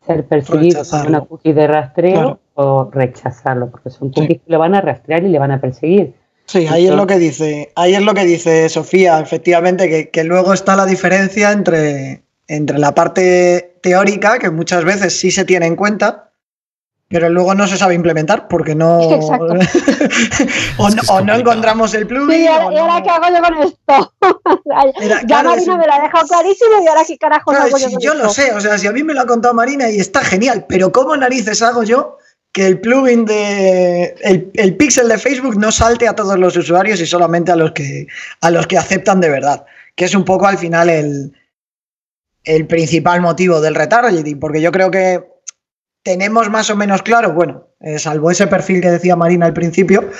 [0.00, 4.74] ser perseguido por una cookie de rastreo o rechazarlo, porque son cookies que lo van
[4.74, 6.14] a rastrear y le van a perseguir.
[6.46, 10.22] Sí, ahí es lo que dice, ahí es lo que dice Sofía, efectivamente, que, que,
[10.22, 15.66] luego está la diferencia entre, entre la parte teórica, que muchas veces sí se tiene
[15.66, 16.30] en cuenta,
[17.08, 18.98] pero luego no se sabe implementar porque no.
[20.78, 22.42] o, no encontramos el plugin.
[22.42, 24.12] y ahora, qué hago yo con esto?
[25.26, 28.14] ya Marina me lo ha dejado clarísimo y ahora qué carajo hago yo con Yo
[28.14, 30.66] lo sé, o sea, si a mí me lo ha contado Marina y está genial,
[30.68, 32.18] pero ¿cómo narices hago yo
[32.56, 34.14] que el plugin de.
[34.22, 37.72] el, el pixel de Facebook no salte a todos los usuarios y solamente a los
[37.72, 38.06] que,
[38.40, 39.66] a los que aceptan de verdad?
[39.94, 41.34] Que es un poco al final el,
[42.44, 45.22] el principal motivo del retargeting, porque yo creo que
[46.02, 50.10] tenemos más o menos claro, bueno, eh, salvo ese perfil que decía Marina al principio,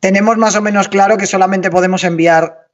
[0.00, 2.66] tenemos más o menos claro que solamente podemos enviar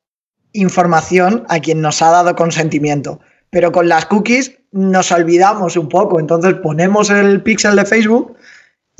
[0.54, 3.20] información a quien nos ha dado consentimiento.
[3.50, 8.34] Pero con las cookies nos olvidamos un poco, entonces ponemos el pixel de Facebook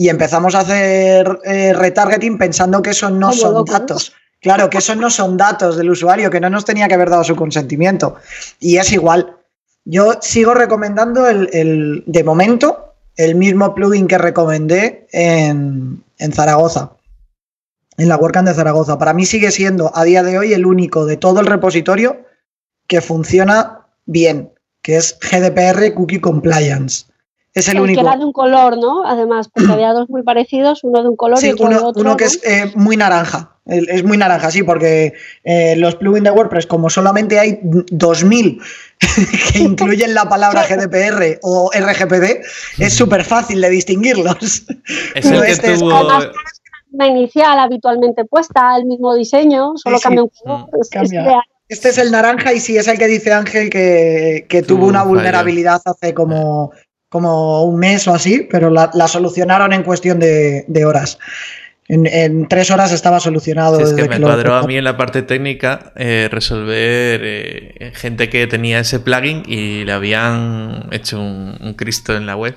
[0.01, 4.13] y empezamos a hacer eh, retargeting pensando que eso no son datos.
[4.41, 7.25] Claro, que eso no son datos del usuario, que no nos tenía que haber dado
[7.25, 8.15] su consentimiento.
[8.61, 9.37] Y es igual.
[9.85, 16.93] Yo sigo recomendando el, el de momento, el mismo plugin que recomendé en, Zaragoza,
[17.97, 18.99] en la WordCamp de Zaragoza.
[18.99, 22.25] Para mí sigue siendo a día de hoy el único de todo el repositorio
[22.87, 27.07] que funciona bien, que es GDPR Cookie Compliance.
[27.55, 28.01] Es el, único.
[28.01, 29.05] Que era de un color, ¿no?
[29.05, 32.03] Además, porque había dos muy parecidos, uno de un color y uno, otro.
[32.03, 33.59] Uno que es eh, muy naranja.
[33.69, 35.13] Es muy naranja, sí, porque
[35.45, 38.63] eh, los plugins de WordPress, como solamente hay 2000
[39.53, 42.43] que incluyen la palabra GDPR o RGPD,
[42.79, 44.65] es súper fácil de distinguirlos.
[45.15, 45.93] Es el que este tuvo...
[46.93, 50.71] la inicial habitualmente puesta, el mismo diseño, solo cambia un color.
[51.69, 55.83] este es el naranja y sí, es el que dice Ángel que, tuvo una vulnerabilidad
[55.85, 56.73] hace como,
[57.09, 61.19] como un mes o así, pero la, solucionaron en cuestión de, de horas.
[61.91, 63.81] En, tres horas estaba solucionado.
[63.81, 68.47] es que me cuadró a mí en la parte técnica eh, resolver eh, gente que
[68.47, 72.57] tenía ese plugin y le habían hecho un, Cristo en la web.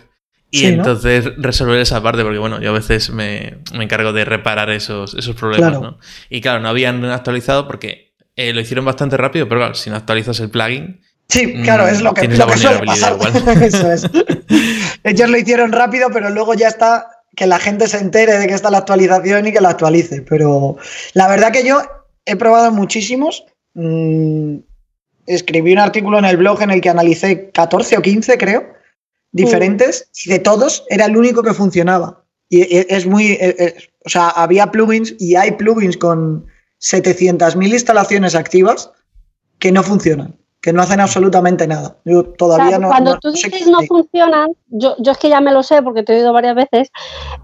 [0.53, 5.13] Y entonces resolver esa parte, porque bueno, yo a veces me, encargo de reparar esos,
[5.13, 5.97] esos problemas, ¿no?
[6.29, 9.95] Y claro, no habían actualizado porque eh, lo hicieron bastante rápido, pero claro, si no
[9.95, 10.99] actualizas el plugin.
[11.31, 13.17] Sí, claro, es lo que, lo que suele pasar.
[13.63, 14.03] Eso es.
[15.03, 18.53] Ellos lo hicieron rápido, pero luego ya está que la gente se entere de que
[18.53, 20.21] está la actualización y que la actualice.
[20.23, 20.75] Pero
[21.13, 21.81] la verdad que yo
[22.25, 23.45] he probado muchísimos.
[23.75, 24.57] Mm,
[25.25, 28.65] escribí un artículo en el blog en el que analicé 14 o 15, creo,
[29.31, 32.25] diferentes, y de todos era el único que funcionaba.
[32.49, 33.39] Y es muy.
[34.05, 36.45] o sea, había plugins y hay plugins con
[36.81, 38.91] 700.000 instalaciones activas
[39.59, 40.40] que no funcionan.
[40.61, 41.97] Que no hacen absolutamente nada.
[42.05, 42.89] Yo todavía no.
[42.89, 46.13] Cuando tú dices no funcionan, yo, yo, es que ya me lo sé porque te
[46.13, 46.91] he oído varias veces.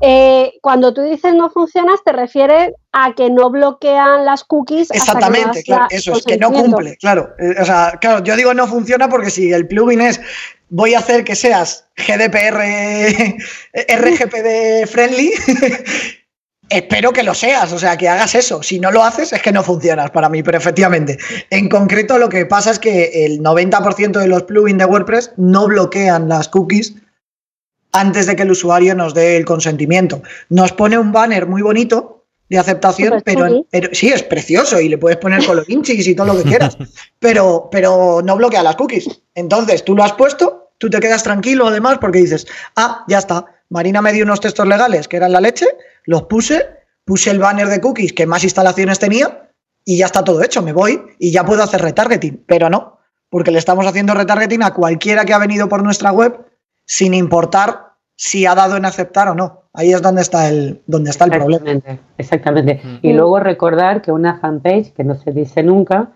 [0.01, 4.91] Eh, cuando tú dices no funcionas, te refieres a que no bloquean las cookies.
[4.91, 7.33] Exactamente, claro, eso es que no cumple, claro.
[7.39, 10.21] Eh, o sea, claro, yo digo no funciona porque si el plugin es
[10.69, 12.61] voy a hacer que seas GDPR,
[13.97, 15.31] RGPD friendly,
[16.69, 18.61] Espero que lo seas, o sea, que hagas eso.
[18.61, 21.17] Si no lo haces, es que no funcionas para mí, pero efectivamente.
[21.49, 25.67] En concreto, lo que pasa es que el 90% de los plugins de WordPress no
[25.67, 26.95] bloquean las cookies
[27.93, 30.21] antes de que el usuario nos dé el consentimiento.
[30.49, 35.17] Nos pone un banner muy bonito de aceptación, pero, sí, es precioso y le puedes
[35.17, 36.77] poner colorinchis y todo lo que quieras,
[37.19, 39.21] pero, pero no bloquea las cookies.
[39.35, 43.45] Entonces, tú lo has puesto, tú te quedas tranquilo además porque dices, ah, ya está,
[43.69, 45.65] Marina me dio unos textos legales que eran la leche,
[46.05, 46.65] los puse,
[47.05, 49.49] puse el banner de cookies que más instalaciones tenía
[49.83, 53.51] y ya está todo hecho, me voy y ya puedo hacer retargeting, pero no, porque
[53.51, 56.45] le estamos haciendo retargeting a cualquiera que ha venido por nuestra web
[56.85, 59.63] sin importar si ha dado en aceptar o no.
[59.73, 62.01] Ahí es donde está el, donde está el exactamente, problema.
[62.17, 62.81] Exactamente.
[63.03, 66.09] Y luego recordar que una fanpage, que no se dice nunca,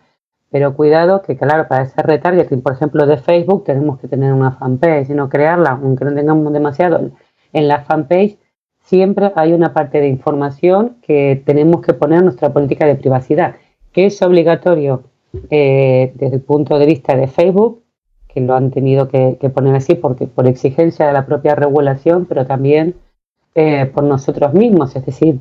[0.52, 4.52] pero cuidado que, claro, para ese retargeting, por ejemplo, de Facebook, tenemos que tener una
[4.52, 7.12] fanpage y no crearla, aunque no tengamos demasiado.
[7.54, 8.38] En la fanpage
[8.84, 13.56] siempre hay una parte de información que tenemos que poner en nuestra política de privacidad,
[13.94, 15.04] que es obligatorio
[15.50, 17.82] eh, desde el punto de vista de Facebook,
[18.28, 22.46] que lo han tenido que, poner así porque por exigencia de la propia regulación, pero
[22.46, 22.96] también
[23.56, 24.96] eh, por nosotros mismos.
[24.98, 25.40] Es decir,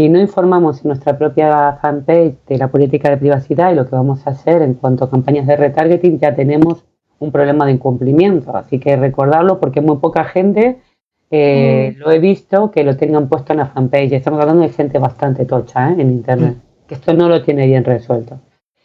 [0.00, 3.94] si no informamos en nuestra propia fanpage de la política de privacidad y lo que
[3.94, 6.86] vamos a hacer en cuanto a campañas de retargeting, ya tenemos
[7.18, 8.56] un problema de incumplimiento.
[8.56, 10.78] Así que recordarlo porque muy poca gente
[11.30, 12.00] eh, mm.
[12.00, 14.12] Lo he visto que lo tengan puesto en la fanpage.
[14.12, 15.96] Estamos hablando de gente bastante tocha ¿eh?
[15.98, 16.86] en Internet, mm.
[16.88, 18.40] que esto no lo tiene bien resuelto.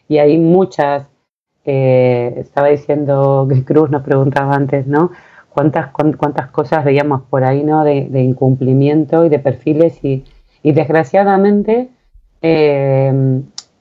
[0.09, 1.07] Y hay muchas,
[1.63, 5.11] eh, estaba diciendo que Cruz nos preguntaba antes, ¿no?
[5.47, 7.85] ¿Cuántas, cuántas cosas veíamos por ahí, ¿no?
[7.85, 10.25] De, incumplimiento y de perfiles y,
[10.65, 11.89] y desgraciadamente,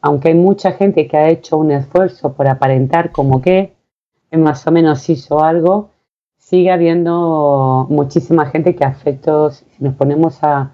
[0.02, 3.72] aunque hay mucha gente que ha hecho un esfuerzo por aparentar como que
[4.30, 5.88] más o menos hizo algo,
[6.36, 10.72] sigue habiendo muchísima gente que afectos, si nos ponemos a,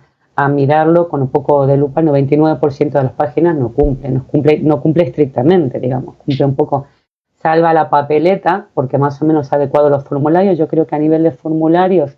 [0.50, 4.58] mirarlo con un poco de lupa, el 99% de las páginas no cumple, no cumple,
[4.60, 6.86] no cumple estrictamente, digamos, cumple un poco,
[7.34, 10.56] salva la papeleta, porque más o menos ha adecuado los formularios.
[10.58, 12.16] Yo creo que a nivel de formularios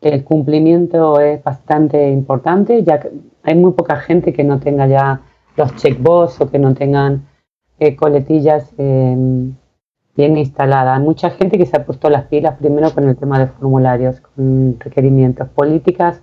[0.00, 3.10] el cumplimiento es bastante importante, ya que
[3.42, 5.20] hay muy poca gente que no tenga ya
[5.56, 7.26] los checkbox o que no tengan
[7.78, 9.56] eh, coletillas bien
[10.16, 10.96] instalada.
[10.96, 14.20] Hay mucha gente que se ha puesto las pilas primero con el tema de formularios,
[14.20, 16.22] con requerimientos, políticas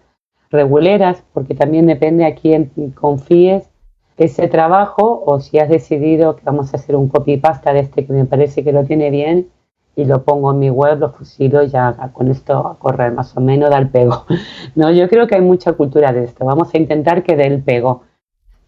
[0.49, 3.69] reguleras, porque también depende a quién confíes
[4.17, 8.13] ese trabajo o si has decidido que vamos a hacer un copy-pasta de este que
[8.13, 9.49] me parece que lo tiene bien
[9.97, 13.35] y lo pongo en mi web, lo fusilo y ya con esto a correr más
[13.35, 14.25] o menos da el pego.
[14.75, 16.45] No, yo creo que hay mucha cultura de esto.
[16.45, 18.03] Vamos a intentar que dé el pego.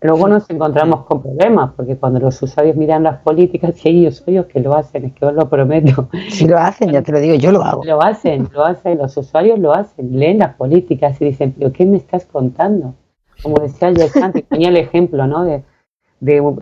[0.01, 4.47] Luego nos encontramos con problemas, porque cuando los usuarios miran las políticas, y hay usuarios
[4.47, 6.09] que lo hacen, es que os lo prometo.
[6.29, 7.83] Si lo hacen, ya te lo digo, yo lo hago.
[7.83, 11.85] Lo hacen, lo hacen, los usuarios lo hacen, leen las políticas y dicen, pero ¿qué
[11.85, 12.95] me estás contando?
[13.43, 15.43] Como decía yo antes, ponía el ejemplo, ¿no?
[15.43, 15.63] De,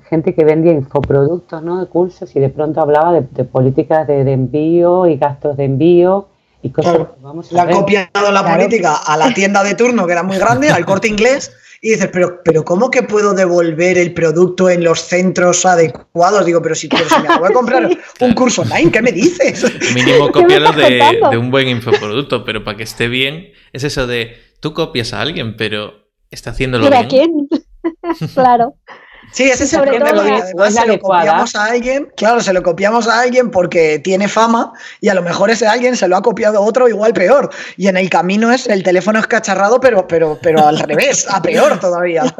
[0.10, 1.80] gente que vendía infoproductos, ¿no?
[1.80, 6.28] De cursos y de pronto hablaba de, políticas de, envío y gastos de envío
[6.62, 10.06] y cosas que vamos a La ha copiado la política a la tienda de turno,
[10.06, 13.98] que era muy grande, al corte inglés y dices, pero, pero ¿cómo que puedo devolver
[13.98, 16.46] el producto en los centros adecuados?
[16.46, 17.89] Digo, pero si, pero si me voy a comprar
[18.20, 19.63] un curso online, ¿qué me dices?
[19.93, 24.74] Mínimo copiarlo de, un buen infoproducto, pero para que esté bien, es eso de tú
[24.74, 25.93] copias a alguien, pero
[26.32, 27.06] está haciéndolo bien.
[27.06, 27.48] ¿A quién?
[28.34, 28.76] claro.
[29.32, 30.10] Sí, ese es el problema.
[30.10, 34.74] Además, se lo copiamos a alguien, claro, se lo copiamos a alguien porque tiene fama
[35.02, 37.50] y a lo mejor ese alguien se lo ha copiado otro igual peor.
[37.76, 41.42] Y en el camino es el teléfono es cacharrado, pero, pero, pero al revés, a
[41.42, 42.24] peor todavía.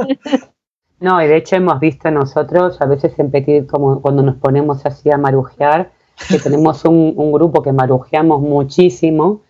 [1.00, 4.84] No, y de hecho hemos visto nosotros, a veces en Petit, como cuando nos ponemos
[4.84, 5.92] así a marujear,
[6.28, 9.44] que tenemos un, un grupo que marujeamos muchísimo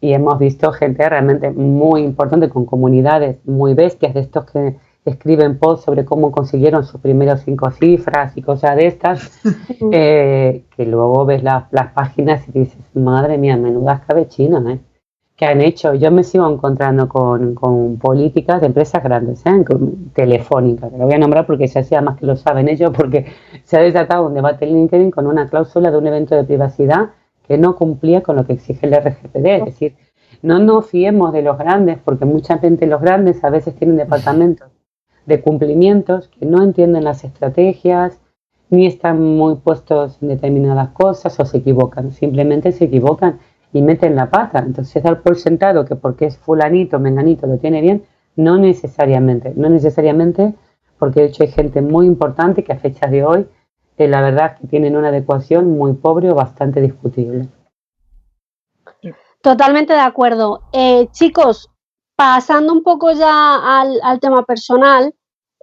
[0.00, 5.58] y hemos visto gente realmente muy importante con comunidades muy bestias de estos que escriben
[5.58, 9.40] posts sobre cómo consiguieron sus primeros cinco cifras y cosas de estas,
[9.92, 14.80] eh, que luego ves las páginas y dices, madre mía, menudas cabecinas, ¿eh?
[15.36, 15.94] que han hecho.
[15.94, 17.56] Yo me sigo encontrando con,
[18.00, 19.64] políticas de empresas grandes, ¿eh?
[20.14, 23.26] telefónicas, lo voy a nombrar porque se hacía más que lo saben ellos, porque
[23.64, 27.10] se ha desatado un debate en LinkedIn con una cláusula de un evento de privacidad
[27.48, 29.96] que no cumplía con lo que exige el RGPD, es decir,
[30.42, 34.71] no nos fiemos de los grandes, porque mucha gente, los grandes a veces tienen departamentos
[35.26, 38.20] de cumplimientos, que no entienden las estrategias
[38.70, 43.38] ni están muy puestos en determinadas cosas o se equivocan, simplemente se equivocan
[43.72, 44.60] y meten la pata.
[44.60, 48.04] Entonces dar por sentado que porque es fulanito, menganito, lo tiene bien,
[48.34, 50.54] no necesariamente, no necesariamente,
[50.98, 53.46] porque de hecho hay gente muy importante que a fecha de hoy,
[53.98, 57.48] eh, la verdad que tienen una adecuación muy pobre o bastante discutible.
[59.42, 60.62] Totalmente de acuerdo.
[60.72, 61.71] Eh, chicos,
[62.22, 65.12] pasando un poco ya al, tema personal,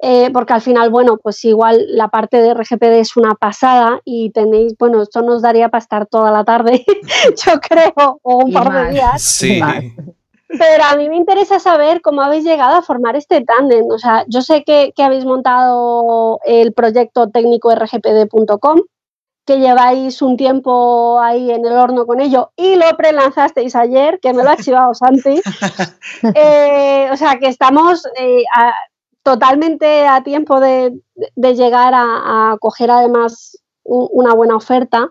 [0.01, 4.32] eh, porque al final, bueno, pues igual la parte de RGPD es una pasada y
[4.32, 6.84] tenéis, bueno, esto nos daría para estar toda la tarde,
[7.45, 9.22] yo creo, o un par de días.
[9.22, 9.62] Sí.
[10.49, 13.86] Pero a mí me interesa saber cómo habéis llegado a formar este tándem.
[13.89, 18.82] O sea, yo sé que, que habéis montado el proyecto técnico rgpd.com,
[19.50, 24.32] que lleváis un tiempo ahí en el horno con ello y lo prelanzasteis ayer, que
[24.32, 25.41] me lo ha chivado Santi.
[26.36, 28.43] Eh, o sea que estamos eh,
[29.24, 30.93] totalmente a tiempo de,
[31.36, 35.10] llegar a, coger además una buena oferta.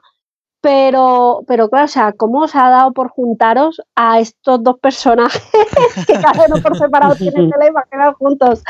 [0.60, 5.42] Pero, pero claro, o sea, ¿cómo os ha dado por juntaros a estos dos personajes
[6.06, 8.62] que cada uno por separado tiene tele y juntos?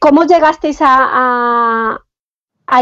[0.00, 2.04] ¿Cómo llegasteis a, a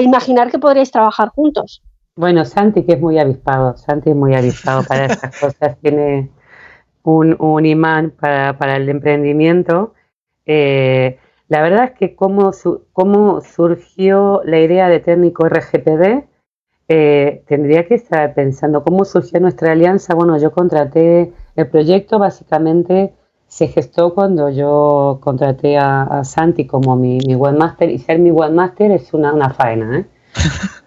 [0.00, 1.82] imaginar que podríais trabajar juntos.
[2.14, 6.30] Bueno, Santi, que es muy avispado, Santi es muy avispado para estas cosas, tiene
[7.02, 9.94] un, un imán para, para, el emprendimiento.
[10.46, 11.18] Eh,
[11.48, 12.52] la verdad es que cómo,
[12.92, 16.24] cómo surgió la idea de técnico RGPD,
[16.88, 20.14] eh, tendría que estar pensando cómo surgió nuestra alianza.
[20.14, 23.14] Bueno, yo contraté el proyecto básicamente
[23.52, 29.12] se gestó cuando yo contraté a, Santi como mi, webmaster y ser mi webmaster es
[29.12, 29.98] una, una faena.
[29.98, 30.06] ¿eh?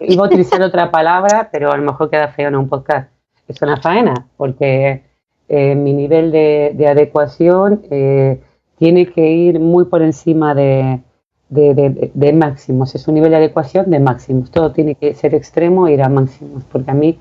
[0.00, 3.08] Iba a utilizar otra palabra, pero a lo mejor queda feo en un podcast.
[3.46, 5.04] Es una faena porque
[5.48, 8.42] eh, mi nivel de, adecuación eh,
[8.76, 11.00] tiene que ir muy por encima de,
[11.48, 12.96] de, máximos.
[12.96, 14.50] Es un nivel de adecuación de máximos.
[14.50, 17.20] Todo tiene que ser extremo e ir a máximos, porque a mí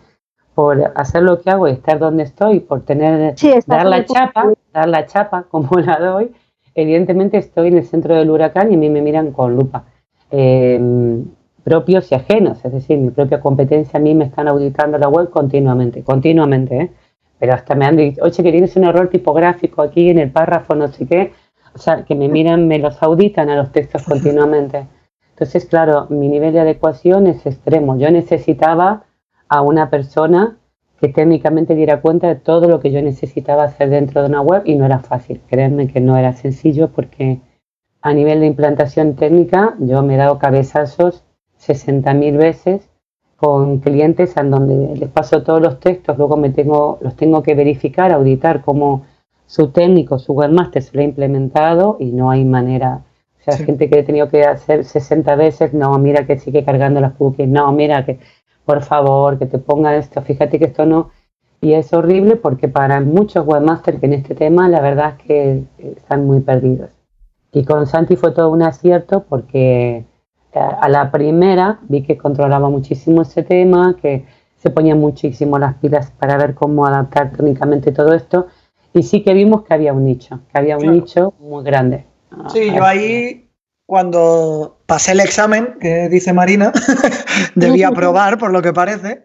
[0.55, 3.35] por hacer lo que hago y estar donde estoy, por tener,
[3.67, 6.31] dar la chapa, dar la chapa como la doy,
[6.73, 9.85] evidentemente estoy en el centro del huracán y a mí me miran con lupa.
[10.29, 11.25] Em,
[11.63, 15.29] propios y ajenos, es decir, mi propia competencia a mí me están auditando la web
[15.29, 16.91] continuamente, continuamente, ¿eh?
[17.39, 20.75] pero hasta me han dicho, oye, que tienes un error tipográfico aquí en el párrafo,
[20.75, 21.33] no sé qué,
[21.73, 24.87] o sea, que me miran, me los auditan a los textos continuamente.
[25.31, 27.97] Entonces, claro, mi nivel de adecuación es extremo.
[27.97, 29.03] Yo necesitaba
[29.49, 30.57] a una persona
[30.99, 34.61] que técnicamente diera cuenta de todo lo que yo necesitaba hacer dentro de una web
[34.65, 35.41] y no era fácil.
[35.47, 37.39] Créanme que no era sencillo porque
[38.01, 41.23] a nivel de implantación técnica yo me he dado cabezazos
[41.59, 42.89] 60.000 veces
[43.35, 47.53] con clientes en donde les paso todos los textos, luego me tengo, los tengo que
[47.53, 49.05] verificar, auditar cómo
[49.45, 53.01] su técnico, su webmaster se lo ha implementado y no hay manera.
[53.39, 57.01] O sea, gente que he tenido que hacer 60 veces, no, mira que sigue cargando
[57.01, 58.19] las cookies, no, mira que
[58.65, 61.11] por favor, que te ponga esto, fíjate que esto no.
[61.61, 65.63] Y es horrible porque para muchos webmasters que en este tema la verdad es que
[65.95, 66.89] están muy perdidos.
[67.51, 70.05] Y con Santi fue todo un acierto porque eh,
[70.53, 74.25] a la primera vi que controlaba muchísimo ese tema, que
[74.57, 78.47] se ponía muchísimo las pilas para ver cómo adaptar técnicamente todo esto.
[78.93, 82.05] Y sí que vimos que había un nicho, que había un nicho muy grande.
[82.47, 83.44] Sí, yo ahí
[83.85, 86.71] cuando pasé el examen, que dice Marina,
[87.55, 89.23] debía aprobar por lo que parece,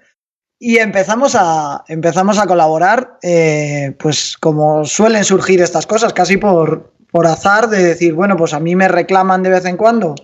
[0.59, 6.93] y empezamos a, empezamos a colaborar, eh, pues como suelen surgir estas cosas, casi por,
[7.11, 10.15] por azar, de decir, bueno, pues a mí me reclaman de vez en cuando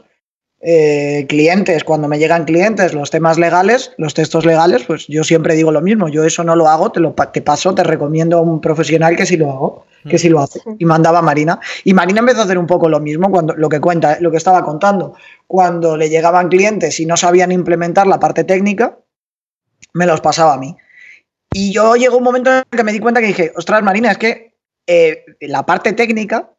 [0.61, 5.55] eh, clientes, cuando me llegan clientes, los temas legales, los textos legales, pues yo siempre
[5.55, 8.41] digo lo mismo, yo eso no lo hago, te lo te paso, te recomiendo a
[8.41, 10.61] un profesional que sí lo hago, que sí lo hace.
[10.79, 11.61] Y mandaba a Marina.
[11.85, 14.37] Y Marina empezó a hacer un poco lo mismo cuando lo que cuenta, lo que
[14.37, 15.15] estaba contando.
[15.47, 18.99] Cuando le llegaban clientes y no sabían implementar la parte técnica,
[19.93, 20.77] me los pasaba a mí.
[21.53, 24.11] Y yo llegó un momento en el que me di cuenta que dije, ostras, Marina,
[24.11, 24.55] es que
[24.87, 26.51] eh, la parte técnica,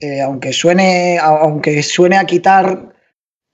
[0.00, 2.92] eh, aunque suene, aunque suene a quitar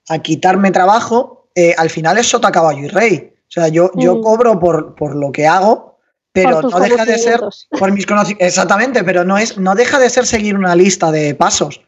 [0.09, 3.33] a quitarme trabajo, eh, al final es sota, caballo y rey.
[3.35, 4.21] O sea, yo, yo mm.
[4.21, 5.88] cobro por, por lo que hago,
[6.31, 8.47] pero no deja de ser por mis conocimientos.
[8.47, 11.81] Exactamente, pero no, es, no deja de ser seguir una lista de pasos.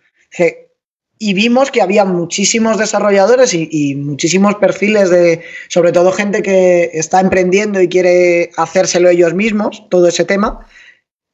[1.19, 6.89] y vimos que había muchísimos desarrolladores y, y, muchísimos perfiles de, sobre todo gente que
[6.93, 10.65] está emprendiendo y quiere hacérselo ellos mismos, todo ese tema,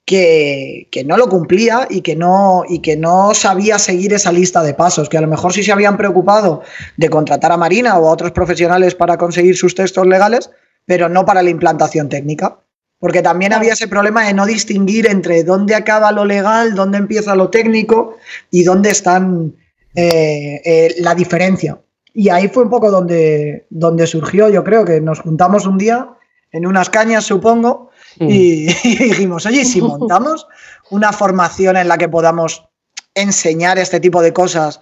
[0.08, 4.74] que, no lo cumplía y que no, y que no sabía seguir esa lista de
[4.74, 6.64] pasos, que a lo mejor sí se habían preocupado
[6.96, 10.50] de contratar a Marina o a otros profesionales para conseguir sus textos legales,
[10.86, 12.58] pero no para la implantación técnica.
[13.00, 17.36] Porque también había ese problema de no distinguir entre dónde acaba lo legal, dónde empieza
[17.36, 18.18] lo técnico
[18.50, 19.54] y dónde están
[19.94, 21.80] eh, eh, la diferencia.
[22.14, 26.10] Y ahí fue un poco donde, donde surgió, yo creo que nos juntamos un día
[26.52, 30.48] en unas cañas, supongo, y, dijimos, oye, si montamos
[30.90, 32.68] una formación en la que podamos
[33.14, 34.82] enseñar este tipo de cosas,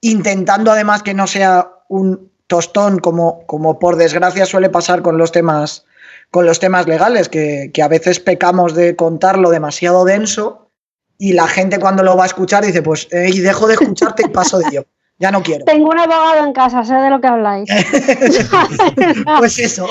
[0.00, 5.32] intentando además que no sea un tostón como, como por desgracia suele pasar con los
[5.32, 5.84] temas,
[6.30, 10.70] con los temas legales, que, que a veces pecamos de contarlo demasiado denso
[11.18, 14.30] y la gente cuando lo va a escuchar dice, pues, y dejo de escucharte y
[14.30, 14.86] paso de ello.
[15.18, 15.66] Ya no quiero.
[15.66, 17.68] Tengo un abogado en casa, sé de lo que habláis.
[19.38, 19.86] pues eso.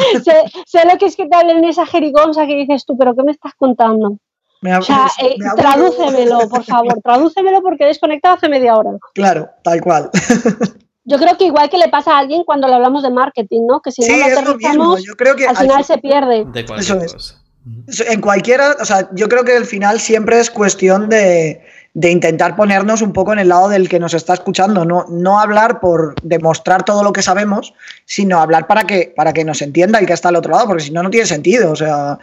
[0.66, 3.32] sé, lo que es que te hablen esa jerigonza que dices tú, pero ¿qué me
[3.32, 4.18] estás contando?
[4.62, 8.90] o sea, eh, tradúcemelo, por favor, tradúcemelo porque he desconectado hace media hora.
[9.14, 10.10] Claro, tal cual.
[11.10, 13.82] Yo creo que igual que le pasa a alguien cuando le hablamos de marketing, ¿no?
[13.82, 14.98] Que si no lo mismo.
[15.00, 16.46] Yo creo que al final se pierde.
[16.46, 17.36] De cualquier cosa.
[18.08, 21.62] En cualquiera, o sea, yo creo que al final siempre es cuestión de,
[21.96, 25.80] intentar ponernos un poco en el lado del que nos está escuchando, no, no hablar
[25.80, 27.74] por demostrar todo lo que sabemos,
[28.06, 30.84] sino hablar para que, para que nos entienda el que está al otro lado, porque
[30.84, 31.72] si no, no tiene sentido.
[31.72, 32.20] O sea,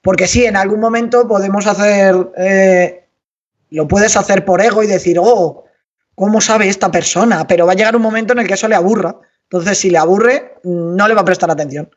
[0.00, 3.04] porque sí, en algún momento podemos hacer, eh,
[3.70, 5.64] lo puedes hacer por ego y decir, oh,
[6.20, 7.46] ¿cómo sabe esta persona?
[7.46, 9.16] Pero va a llegar un momento en el que eso le aburra.
[9.44, 11.90] Entonces, si le aburre, no le va a prestar atención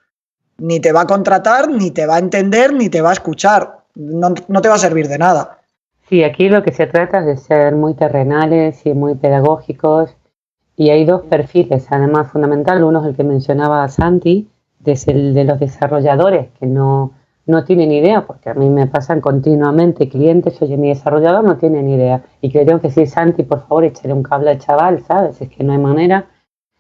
[0.57, 3.79] ni te va a contratar, ni te va a entender, ni te va a escuchar.
[3.95, 5.59] No, te va a servir de nada.
[6.07, 10.15] Sí, aquí lo que se trata es de ser muy terrenales y muy pedagógicos.
[10.75, 12.83] Y hay dos perfiles, además fundamental.
[12.83, 14.49] Uno es el que mencionaba Santi,
[14.85, 17.13] es el de los desarrolladores, que no,
[17.45, 21.83] no tienen idea, porque a mí me pasan continuamente clientes, oye, mi desarrollador no tiene
[21.83, 22.23] ni idea.
[22.41, 25.41] Y que tengo que decir, Santi, por favor, échale un cable al chaval, ¿sabes?
[25.41, 26.27] Es que no hay manera.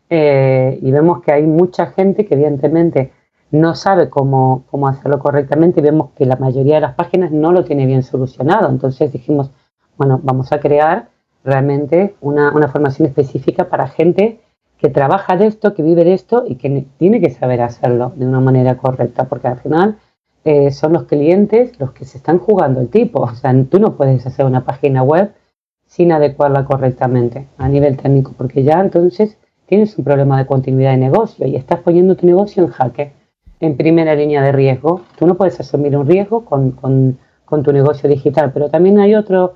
[0.09, 3.11] Eh, y vemos que hay mucha gente que evidentemente
[3.51, 7.51] no sabe cómo, cómo hacerlo correctamente y vemos que la mayoría de las páginas no
[7.51, 8.69] lo tiene bien solucionado.
[8.69, 9.51] Entonces dijimos,
[9.97, 11.09] bueno, vamos a crear
[11.43, 14.39] realmente una, formación específica para gente
[14.77, 18.27] que trabaja de esto, que vive de esto y que tiene que saber hacerlo de
[18.27, 19.97] una manera correcta, porque al final
[20.45, 23.21] eh, son los clientes los que se están jugando el tipo.
[23.21, 25.33] O sea, tú no puedes hacer una página web
[25.85, 29.37] sin adecuarla correctamente a nivel técnico, porque ya entonces
[29.67, 33.13] tienes un problema de continuidad de negocio y estás poniendo tu negocio en jaque
[33.59, 35.01] en primera línea de riesgo.
[35.17, 37.17] Tú no puedes asumir un riesgo con,
[37.63, 39.53] tu negocio digital, pero también hay otro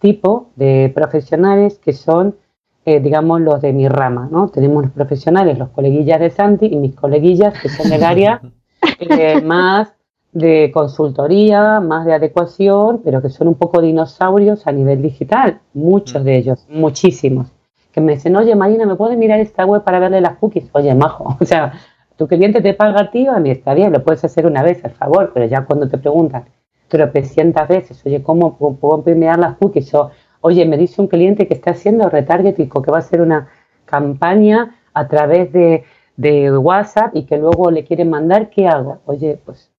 [0.00, 2.36] tipo de profesionales que son,
[2.84, 4.48] eh, digamos, los de mi rama, ¿no?
[4.48, 8.42] Tenemos los profesionales, los coleguillas de Santi y mis coleguillas que son del área
[8.98, 9.95] eh, más
[10.32, 16.24] de consultoría, más de adecuación, pero que son un poco dinosaurios a nivel digital, muchos
[16.24, 17.52] de ellos, muchísimos,
[17.92, 20.68] que me dicen, oye Marina, ¿me puedes mirar esta web para verle las cookies?
[20.72, 21.72] Oye, majo, o sea,
[22.16, 24.84] tu cliente te paga a ti, a mí está bien, lo puedes hacer una vez,
[24.84, 26.44] al favor, pero ya cuando te preguntan
[26.88, 29.92] tropecientas veces, oye, ¿cómo puedo premiar las cookies?
[29.94, 30.10] O,
[30.40, 33.48] oye, me dice un cliente que está haciendo retargeting, que va a hacer una
[33.84, 35.84] campaña a través de,
[36.16, 39.00] de WhatsApp y que luego le quieren mandar, ¿qué hago?
[39.06, 39.70] Oye, pues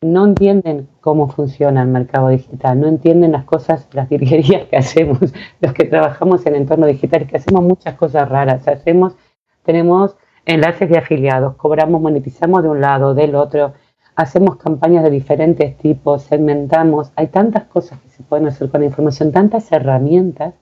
[0.00, 5.18] no entienden cómo funciona el mercado digital, no entienden las cosas, las virguerías que hacemos,
[5.60, 9.16] los que trabajamos en el entorno digital, que hacemos muchas cosas raras, hacemos,
[9.64, 13.74] tenemos enlaces de afiliados, cobramos, monetizamos de un lado, del otro,
[14.14, 18.86] hacemos campañas de diferentes tipos, segmentamos, hay tantas cosas que se pueden hacer con la
[18.86, 20.54] información, tantas herramientas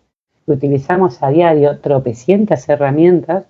[0.45, 3.45] que utilizamos a diario, tropecientas herramientas.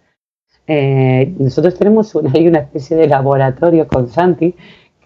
[0.67, 4.57] Eh, nosotros tenemos una, una especie de laboratorio con Santi,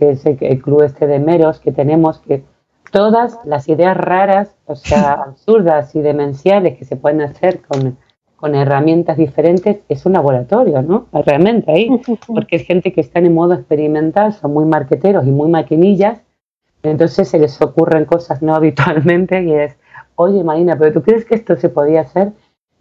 [0.00, 2.42] que es el, club este de meros que tenemos, que
[2.90, 7.96] todas las ideas raras, o sea, absurdas y demenciales que se pueden hacer con
[8.40, 11.06] con herramientas diferentes, es un laboratorio, ¿no?
[11.12, 11.90] Realmente ahí,
[12.26, 16.22] porque es gente que está en modo experimental, son muy marqueteros y muy maquinillas,
[16.82, 19.76] entonces se les ocurren cosas no habitualmente y es,
[20.16, 22.32] oye Marina, pero ¿tú crees que esto se podía hacer?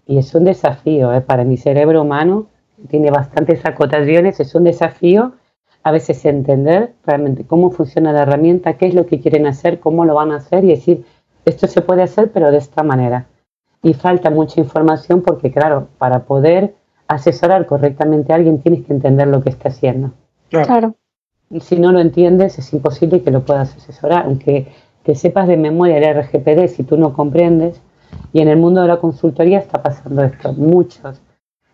[0.08, 1.22] Y es un desafío, ¿eh?
[1.22, 2.48] para mi cerebro humano,
[2.88, 5.34] tiene bastantes acotaciones, es un desafío
[5.84, 10.06] a veces entender realmente cómo funciona la herramienta, qué es lo que quieren hacer, cómo
[10.06, 11.06] lo van a hacer y decir,
[11.46, 13.28] esto se puede hacer, pero de esta manera
[13.82, 16.76] y falta mucha información porque, claro, para poder
[17.08, 20.12] asesorar correctamente a alguien tienes que entender lo que está haciendo.
[20.50, 20.96] Claro.
[21.50, 24.68] Y si no lo entiendes, es imposible que lo puedas asesorar, aunque
[25.04, 27.82] te sepas de memoria el RGPD, si tú no comprendes.
[28.34, 30.54] Y en el mundo de la consultoría está pasando esto.
[30.54, 31.22] Muchos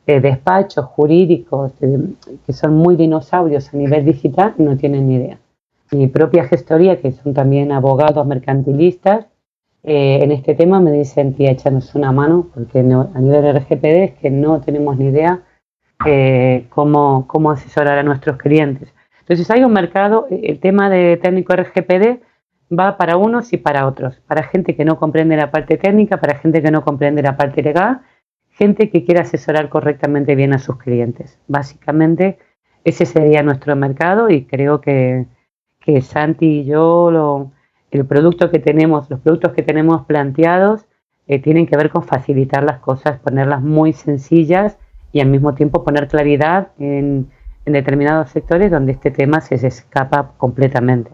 [0.07, 1.97] eh, despachos jurídicos eh,
[2.45, 5.39] que son muy dinosaurios a nivel digital no tienen ni idea.
[5.91, 9.25] Mi propia gestoría, que son también abogados mercantilistas,
[9.83, 14.13] eh, en este tema me dicen, tía, échanos una mano, porque a nivel RGPD es
[14.13, 15.41] que no tenemos ni idea
[16.69, 18.93] cómo, cómo asesorar a nuestros clientes.
[19.21, 22.19] Entonces hay un mercado, el tema de técnico RGPD
[22.71, 26.35] va para unos y para otros, para gente que no comprende la parte técnica, para
[26.35, 28.01] gente que no comprende la parte legal,
[28.55, 31.37] gente que quiera asesorar correctamente bien a sus clientes.
[31.47, 32.39] Básicamente,
[32.85, 35.25] ese sería nuestro mercado y creo que,
[35.81, 37.51] que Santi y yo, lo,
[37.91, 40.85] el producto que tenemos, los productos que tenemos planteados,
[41.27, 44.77] eh, tienen que ver con facilitar las cosas, ponerlas muy sencillas
[45.11, 47.29] y al mismo tiempo poner claridad en,
[47.65, 51.11] en determinados sectores donde este tema se escapa completamente.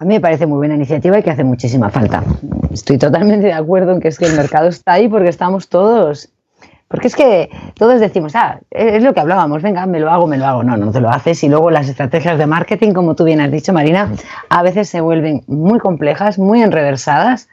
[0.00, 2.22] A mí me parece muy buena iniciativa y que hace muchísima falta.
[2.70, 6.28] Estoy totalmente de acuerdo en que es que el mercado está ahí porque estamos todos.
[6.86, 10.38] Porque es que todos decimos, ah, es lo que hablábamos, venga, me lo hago, me
[10.38, 10.62] lo hago.
[10.62, 11.42] No, no te lo haces.
[11.42, 14.12] Y luego las estrategias de marketing, como tú bien has dicho, Marina,
[14.48, 17.48] a veces se vuelven muy complejas, muy enreversadas.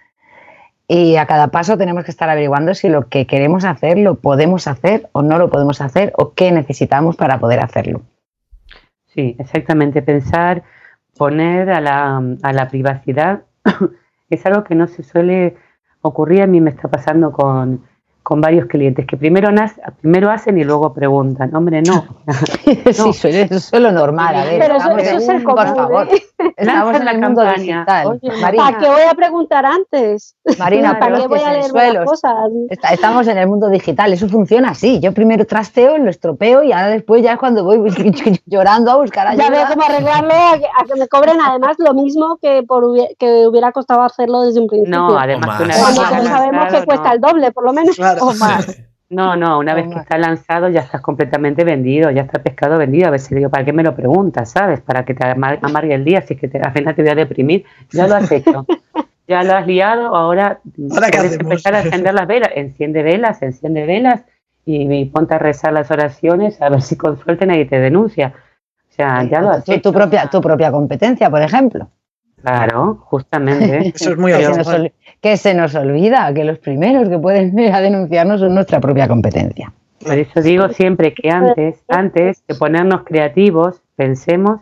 [0.88, 4.68] Y a cada paso tenemos que estar averiguando si lo que queremos hacer lo podemos
[4.68, 8.04] hacer o no lo podemos hacer o qué necesitamos para poder hacerlo.
[9.08, 10.04] Sí, exactamente.
[10.04, 10.62] Pensar
[11.18, 13.44] poner a la, a la privacidad
[14.30, 15.58] es algo que no se suele
[16.02, 16.42] ocurrir.
[16.44, 17.84] A mí me está pasando con,
[18.26, 19.50] con varios clientes que primero,
[20.02, 21.56] primero hacen y luego preguntan.
[21.56, 22.04] Hombre, no.
[22.92, 24.36] sí, eso es lo normal.
[24.36, 26.08] A ver, Pero eso, eso es el común, por favor.
[26.58, 27.86] Estamos en la el mundo campaña.
[27.86, 28.08] digital.
[28.08, 30.36] Oye, Marina, ¿Para qué voy a preguntar antes?
[30.58, 32.34] Marina, ¿Para qué voy a leer cosas?
[32.92, 35.00] Estamos en el mundo digital, eso funciona así.
[35.00, 37.80] Yo primero trasteo, lo estropeo y ahora después ya es cuando voy
[38.48, 39.44] llorando a buscar ayuda.
[39.44, 42.86] Ya veo cómo arreglarlo a que, a que me cobren además lo mismo que por
[43.20, 44.98] que hubiera costado hacerlo desde un principio.
[44.98, 47.14] No, además una vez Cuando sabemos que cuesta no.
[47.14, 47.96] el doble, por lo menos.
[47.96, 48.15] Claro.
[48.22, 48.82] O más.
[49.08, 53.08] No, no, una vez que está lanzado ya estás completamente vendido, ya está pescado vendido.
[53.08, 54.50] A ver si digo, ¿para qué me lo preguntas?
[54.50, 54.82] ¿Sabes?
[54.82, 57.16] Para que te amar- amargue el día, si es que te, final te voy a
[57.16, 57.66] deprimir.
[57.92, 58.66] Ya lo has hecho,
[59.28, 60.60] ya lo has liado, ahora,
[60.92, 62.50] ¿Ahora puedes empezar a encender las velas.
[62.56, 64.22] Enciende velas, enciende velas
[64.66, 68.34] y, y ponte a rezar las oraciones a ver si con suerte nadie te denuncia.
[68.90, 69.82] O sea, ya lo has tu, hecho.
[69.92, 71.90] tu propia, tu propia competencia, por ejemplo.
[72.46, 73.78] Claro, justamente.
[73.96, 77.18] Eso es muy que, se nos ol- que se nos olvida que los primeros que
[77.18, 79.74] pueden ir a denunciarnos son nuestra propia competencia.
[80.04, 84.60] Por eso digo siempre que antes, antes de ponernos creativos, pensemos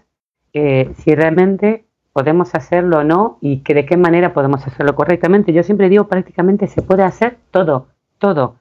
[0.53, 5.51] eh, si realmente podemos hacerlo o no y que de qué manera podemos hacerlo correctamente.
[5.51, 7.87] Yo siempre digo prácticamente se puede hacer todo,
[8.19, 8.55] todo,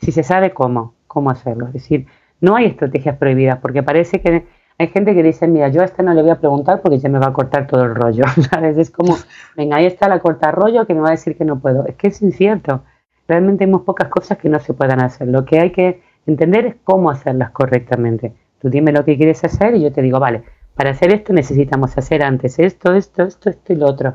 [0.00, 1.66] si se sabe cómo, cómo hacerlo.
[1.68, 2.06] Es decir,
[2.40, 4.44] no hay estrategias prohibidas, porque parece que
[4.78, 7.08] hay gente que dice, mira, yo a esta no le voy a preguntar porque ya
[7.08, 8.24] me va a cortar todo el rollo.
[8.50, 8.78] ¿Sabes?
[8.78, 9.16] Es como,
[9.56, 11.84] venga, ahí está la corta rollo que me va a decir que no puedo.
[11.86, 12.84] Es que es incierto.
[13.26, 15.26] Realmente hay muy pocas cosas que no se puedan hacer.
[15.26, 18.34] Lo que hay que entender es cómo hacerlas correctamente.
[18.60, 21.98] Tú dime lo que quieres hacer y yo te digo, vale, para hacer esto necesitamos
[21.98, 24.14] hacer antes esto, esto, esto, esto y lo otro.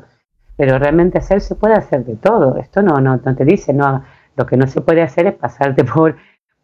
[0.56, 2.56] Pero realmente hacer se puede hacer de todo.
[2.56, 4.02] Esto no, no, no te dice, no,
[4.34, 6.16] lo que no se puede hacer es pasarte por,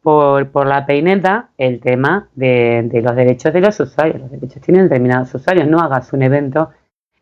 [0.03, 4.20] por, por la peineta el tema de, de los derechos de los usuarios.
[4.20, 5.68] Los derechos tienen determinados usuarios.
[5.68, 6.70] No hagas un evento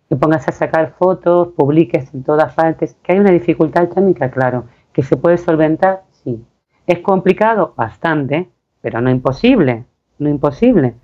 [0.09, 2.97] que pongas a sacar fotos, publiques en todas partes.
[3.03, 4.65] Que hay una dificultad técnica, claro.
[4.93, 6.45] Que se puede solventar, sí.
[6.87, 8.49] Es complicado, bastante,
[8.81, 9.85] pero no imposible.
[10.19, 10.95] No imposible.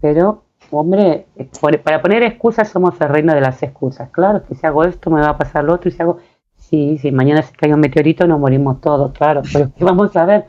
[0.00, 1.26] Pero, hombre,
[1.60, 4.10] por- para poner excusas somos el reino de las excusas.
[4.10, 6.18] Claro, que si hago esto me va a pasar lo otro y si hago...
[6.56, 9.42] Sí, si mañana se cae un meteorito nos morimos todos, claro.
[9.52, 10.44] Pero ¿qué vamos a ver?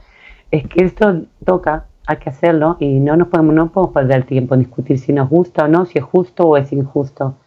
[0.53, 4.53] Es que esto toca, hay que hacerlo y no nos podemos, no podemos perder tiempo
[4.53, 7.37] en discutir si nos gusta o no, si es justo o es injusto.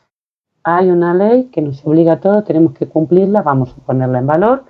[0.64, 4.26] Hay una ley que nos obliga a todos, tenemos que cumplirla, vamos a ponerla en
[4.26, 4.64] valor,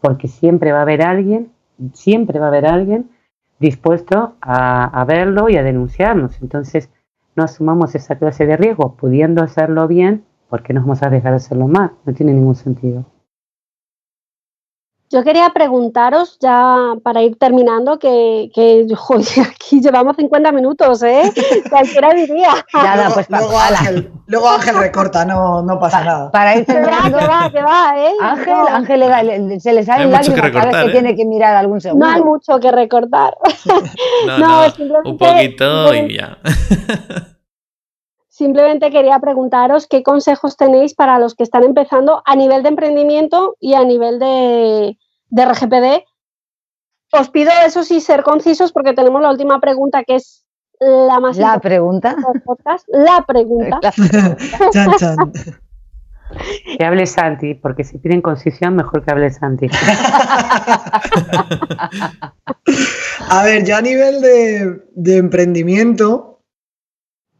[0.00, 1.50] porque siempre va a haber alguien,
[1.92, 3.10] siempre va a haber alguien
[3.58, 6.40] dispuesto a, a verlo y a denunciarnos.
[6.42, 6.90] Entonces,
[7.34, 11.38] no asumamos esa clase de riesgo, pudiendo hacerlo bien, porque nos vamos a dejar de
[11.38, 11.90] hacerlo mal?
[12.06, 13.04] No tiene ningún sentido.
[15.12, 21.22] Yo quería preguntaros, ya para ir terminando, que, que joder, aquí llevamos 50 minutos, ¿eh?
[21.68, 22.50] Cualquiera diría.
[22.72, 23.58] Nada, luego, pues luego.
[23.58, 26.30] Ángel, luego Ángel recorta, no, no pasa nada.
[26.30, 28.12] Para ir Que va, terminando, que va, que va, ¿eh?
[28.20, 30.88] Ángel, No, Ángel le da- le- se le sale mucho que lágrimas cada vez que
[30.90, 30.92] ¿eh?
[31.00, 32.06] tiene que mirar algún segundo.
[32.06, 33.34] no hay mucho que recortar.
[34.26, 36.38] No, No, no, simplemente- un poquito y ya.
[38.40, 43.58] Simplemente quería preguntaros qué consejos tenéis para los que están empezando a nivel de emprendimiento
[43.60, 44.96] y a nivel de,
[45.28, 46.04] de RGPD.
[47.12, 50.46] Os pido eso sí ser concisos porque tenemos la última pregunta que es
[50.78, 52.16] la más La importante pregunta.
[52.32, 52.88] del podcast.
[52.88, 53.78] La pregunta.
[54.72, 55.32] Chan, chan.
[56.78, 59.66] Que hable Santi, porque si piden concisión, mejor que hable Santi.
[63.28, 66.39] A ver, ya a nivel de, de emprendimiento,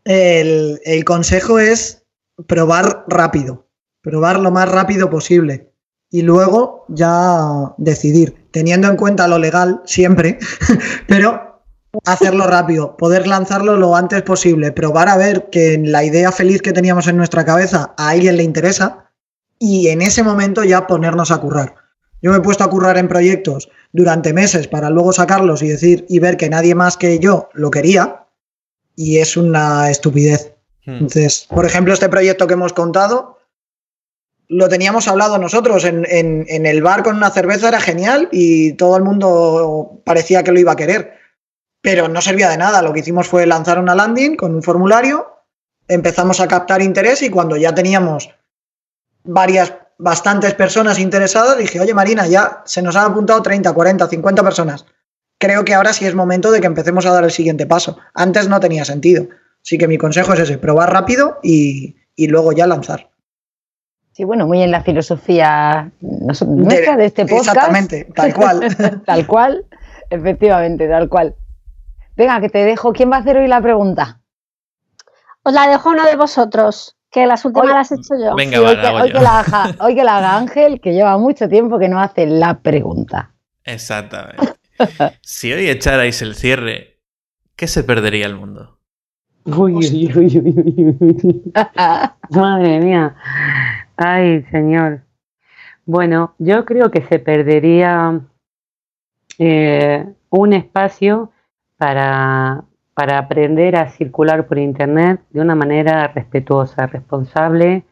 [0.05, 2.05] el, consejo es
[2.47, 3.69] probar rápido,
[4.03, 5.73] probar lo más rápido posible
[6.11, 10.39] y luego ya decidir, teniendo en cuenta lo legal siempre,
[11.07, 11.63] pero
[12.05, 16.73] hacerlo rápido, poder lanzarlo lo antes posible, probar a ver que la idea feliz que
[16.73, 19.11] teníamos en nuestra cabeza a alguien le interesa
[19.59, 21.75] y en ese momento ya ponernos a currar.
[22.23, 26.07] Yo me he puesto a currar en proyectos durante meses para luego sacarlos y decir
[26.09, 28.27] y ver que nadie más que yo lo quería
[29.01, 30.53] y es una estupidez.
[30.85, 30.97] Hmm.
[30.97, 33.39] Entonces, por ejemplo, este proyecto que hemos contado,
[34.47, 38.99] lo teníamos hablado nosotros en, en, el bar con una cerveza, era genial y todo
[38.99, 41.15] el mundo parecía que lo iba a querer,
[41.81, 42.83] pero no servía de nada.
[42.83, 45.45] Lo que hicimos fue lanzar una landing con un formulario,
[45.89, 48.29] empezamos a captar interés y cuando ya teníamos
[49.25, 54.43] varias, bastantes personas interesadas, dije, oye Marina, ya se nos han apuntado 30, 40, 50
[54.43, 54.85] personas.
[55.41, 57.97] Creo que ahora sí es momento de que empecemos a dar el siguiente paso.
[58.13, 59.27] Antes no tenía sentido.
[59.65, 63.09] Así que mi consejo es ese, probar rápido y, y luego ya lanzar.
[64.13, 67.49] Sí, bueno, muy en la filosofía nuestra de, este podcast.
[67.49, 69.03] Exactamente, tal cual.
[69.07, 69.65] tal cual,
[70.11, 71.35] efectivamente, tal cual.
[72.17, 72.93] Venga, que te dejo.
[72.93, 74.21] ¿Quién va a hacer hoy la pregunta?
[75.43, 78.35] Os la dejo uno de vosotros, que las últimas las he hecho yo.
[78.35, 78.77] Venga, hoy,
[79.11, 82.27] que, la haga, hoy que la haga Ángel, que lleva mucho tiempo que no hace
[82.27, 83.31] la pregunta.
[83.65, 84.60] Exactamente.
[85.23, 86.99] Si hoy echarais el cierre,
[87.57, 88.79] ¿qué se perdería el mundo?
[89.45, 91.53] Uy, uy, uy, uy, uy.
[92.31, 93.17] Madre mía.
[93.97, 95.03] Ay, señor.
[95.87, 98.21] Bueno, yo creo que se perdería
[99.39, 101.33] eh, un espacio
[101.77, 102.65] para,
[102.95, 107.85] para aprender a circular por Internet de una manera respetuosa, responsable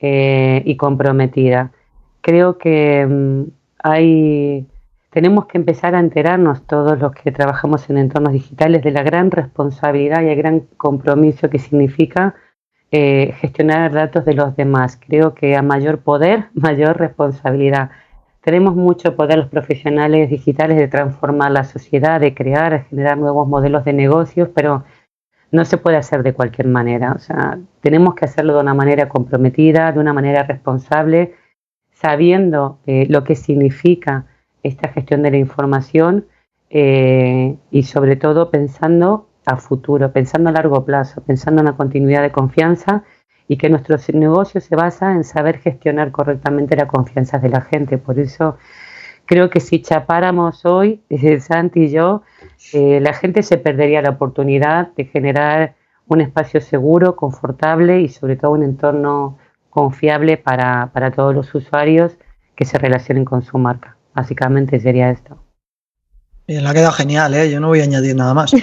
[0.00, 1.72] eh, y comprometida.
[2.20, 3.42] Creo que mm,
[3.82, 4.66] hay
[5.10, 9.30] tenemos que empezar a enterarnos todos los que trabajamos en entornos digitales de la gran
[9.30, 12.36] responsabilidad y el gran compromiso que significa
[12.92, 14.98] eh, gestionar datos de los demás.
[15.04, 17.90] Creo que a mayor poder, mayor responsabilidad.
[18.40, 23.46] Tenemos mucho poder los profesionales digitales de transformar la sociedad, de crear, de generar nuevos
[23.48, 24.84] modelos de negocios, pero
[25.52, 27.12] no se puede hacer de cualquier manera.
[27.12, 31.34] O sea, tenemos que hacerlo de una manera comprometida, de una manera responsable,
[31.90, 34.29] sabiendo eh, lo que significa
[34.62, 36.26] esta gestión de la información
[36.70, 42.22] eh, y sobre todo pensando a futuro, pensando a largo plazo, pensando en la continuidad
[42.22, 43.04] de confianza
[43.48, 47.98] y que nuestro negocio se basa en saber gestionar correctamente la confianza de la gente.
[47.98, 48.58] Por eso
[49.26, 51.02] creo que si chapáramos hoy,
[51.40, 52.22] Santi y yo,
[52.72, 55.74] eh, la gente se perdería la oportunidad de generar
[56.06, 59.38] un espacio seguro, confortable y sobre todo un entorno
[59.68, 62.18] confiable para, para todos los usuarios
[62.54, 63.96] que se relacionen con su marca.
[64.14, 65.44] Básicamente sería esto.
[66.46, 67.50] Bien, la queda genial, ¿eh?
[67.50, 68.50] Yo no voy a añadir nada más.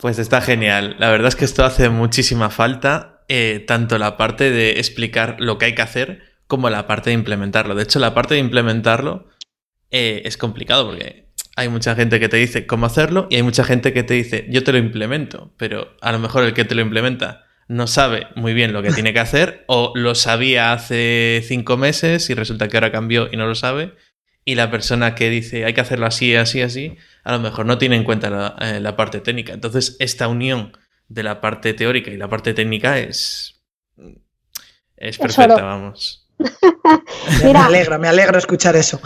[0.00, 0.96] pues está genial.
[0.98, 5.58] La verdad es que esto hace muchísima falta, eh, tanto la parte de explicar lo
[5.58, 7.74] que hay que hacer como la parte de implementarlo.
[7.74, 9.26] De hecho, la parte de implementarlo
[9.90, 13.64] eh, es complicado porque hay mucha gente que te dice cómo hacerlo y hay mucha
[13.64, 16.76] gente que te dice yo te lo implemento, pero a lo mejor el que te
[16.76, 21.44] lo implementa no sabe muy bien lo que tiene que hacer o lo sabía hace
[21.46, 23.94] cinco meses y resulta que ahora cambió y no lo sabe.
[24.44, 27.76] Y la persona que dice hay que hacerlo así, así, así, a lo mejor no
[27.76, 29.52] tiene en cuenta la, eh, parte técnica.
[29.52, 30.72] Entonces, esta unión
[31.08, 33.62] de la parte teórica y la parte técnica es,
[34.96, 36.26] es perfecta, vamos.
[37.44, 38.98] me alegra, me alegra escuchar eso.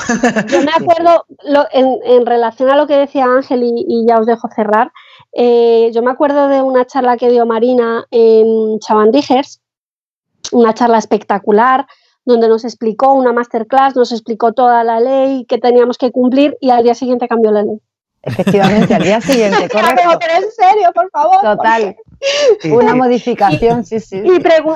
[0.48, 1.26] yo me acuerdo
[1.72, 4.92] en, relación a lo que decía Ángel y ya os dejo cerrar.
[5.32, 9.60] Eh, yo me acuerdo de una charla que dio Marina en Chavandijers,
[10.52, 11.86] una charla espectacular,
[12.24, 16.70] donde nos explicó una masterclass, nos explicó toda la ley que teníamos que cumplir y
[16.70, 17.80] al día siguiente cambió la ley.
[18.24, 20.18] Efectivamente, al día siguiente, correcto.
[20.20, 21.40] pero en serio, por favor.
[21.40, 21.96] Total.
[22.70, 24.22] Una modificación, sí, sí.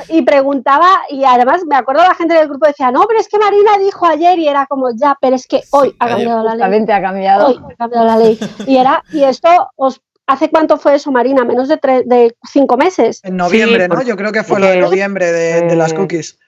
[0.09, 3.39] Y, preguntaba, y además me acuerdo la gente del grupo decía, no, pero es que
[3.39, 6.85] Marina dijo ayer y era como, ya, pero es que hoy ha cambiado la ley.
[6.91, 7.47] ha cambiado.
[7.47, 8.39] Hoy ha cambiado la ley.
[8.67, 11.45] Y, era, y esto os ¿Hace cuánto fue eso, Marina?
[11.45, 13.21] ¿Menos de, de cinco meses?
[13.23, 14.03] En noviembre, ¿no?
[14.03, 16.39] Yo creo que fue lo de noviembre de, las cookies.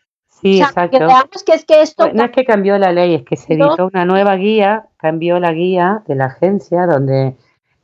[0.41, 0.99] Sí, exacto.
[1.47, 2.12] Que es que esto...
[2.12, 5.53] No es que cambió la ley, es que se editó una nueva guía, cambió la
[5.53, 7.35] guía de la agencia donde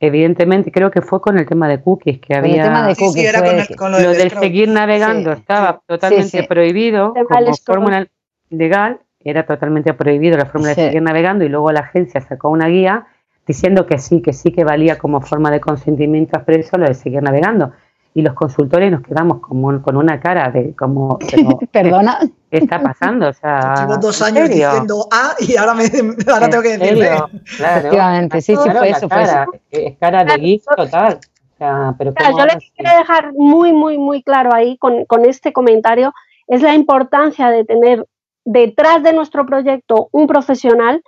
[0.01, 2.55] evidentemente creo que fue con el tema de cookies que había...
[2.55, 3.41] El tema de cookies, sí, era
[3.77, 8.07] con, lo, del seguir navegando estaba totalmente prohibido como fórmula
[8.49, 12.67] legal, era totalmente prohibido la fórmula de seguir navegando y luego la agencia sacó una
[12.67, 13.07] guía
[13.45, 17.21] diciendo que sí, que sí que valía como forma de consentimiento expreso lo de seguir
[17.21, 17.71] navegando.
[18.13, 21.19] Y los consultores nos quedamos como con una cara de como...
[21.71, 22.19] Perdona.
[22.49, 23.27] ¿Qué está pasando?
[23.27, 25.83] O sea, Llevo dos años diciendo A y ahora, me,
[26.31, 27.09] ahora tengo que decir B.
[27.57, 31.19] Claro, Efectivamente, sí, sí, fue eso, cara, Es cara de GIF total.
[31.53, 35.53] O sea, pero yo le quiero dejar muy, muy, muy claro ahí con, con este
[35.53, 36.13] comentario
[36.47, 38.05] es la importancia de tener
[38.43, 41.01] detrás de nuestro proyecto un profesional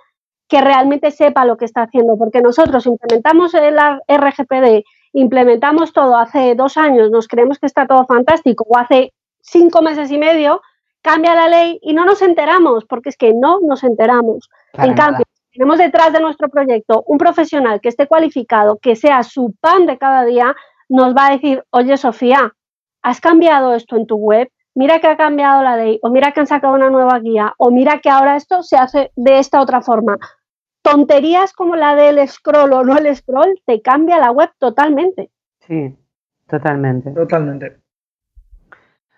[0.48, 3.76] que realmente sepa lo que está haciendo, porque nosotros implementamos el
[4.08, 9.82] RGPD, implementamos todo hace dos años, nos creemos que está todo fantástico, o hace cinco
[9.82, 10.62] meses y medio,
[11.02, 14.48] cambia la ley y no nos enteramos, porque es que no nos enteramos.
[14.74, 19.54] en cambio, tenemos detrás de nuestro proyecto un profesional que esté cualificado, que sea su
[19.60, 20.54] pan de cada día,
[20.88, 22.52] nos va a decir, oye Sofía,
[23.02, 24.48] ¿has cambiado esto en tu web?
[24.78, 27.72] Mira que ha cambiado la ley, o mira que han sacado una nueva guía, o
[27.72, 30.18] mira que ahora esto se hace de esta otra forma.
[30.82, 35.32] Tonterías como la del scroll o no el scroll te cambia la web totalmente.
[35.66, 35.96] Sí,
[36.46, 37.10] totalmente.
[37.10, 37.78] Totalmente.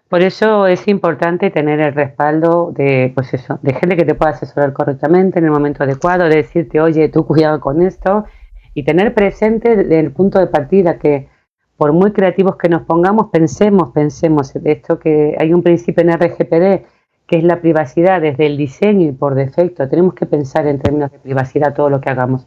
[0.09, 4.31] Por eso es importante tener el respaldo de, pues eso, de gente que te pueda
[4.31, 8.25] asesorar correctamente en el momento adecuado, de decirte, oye, tú cuidado con esto,
[8.73, 11.29] y tener presente el punto de partida que
[11.81, 16.13] por muy creativos que nos pongamos, pensemos, pensemos de esto que hay un principio en
[16.13, 16.85] RGPD
[17.27, 19.89] que es la privacidad desde el diseño y por defecto.
[19.89, 22.47] Tenemos que pensar en términos de privacidad todo lo que hagamos.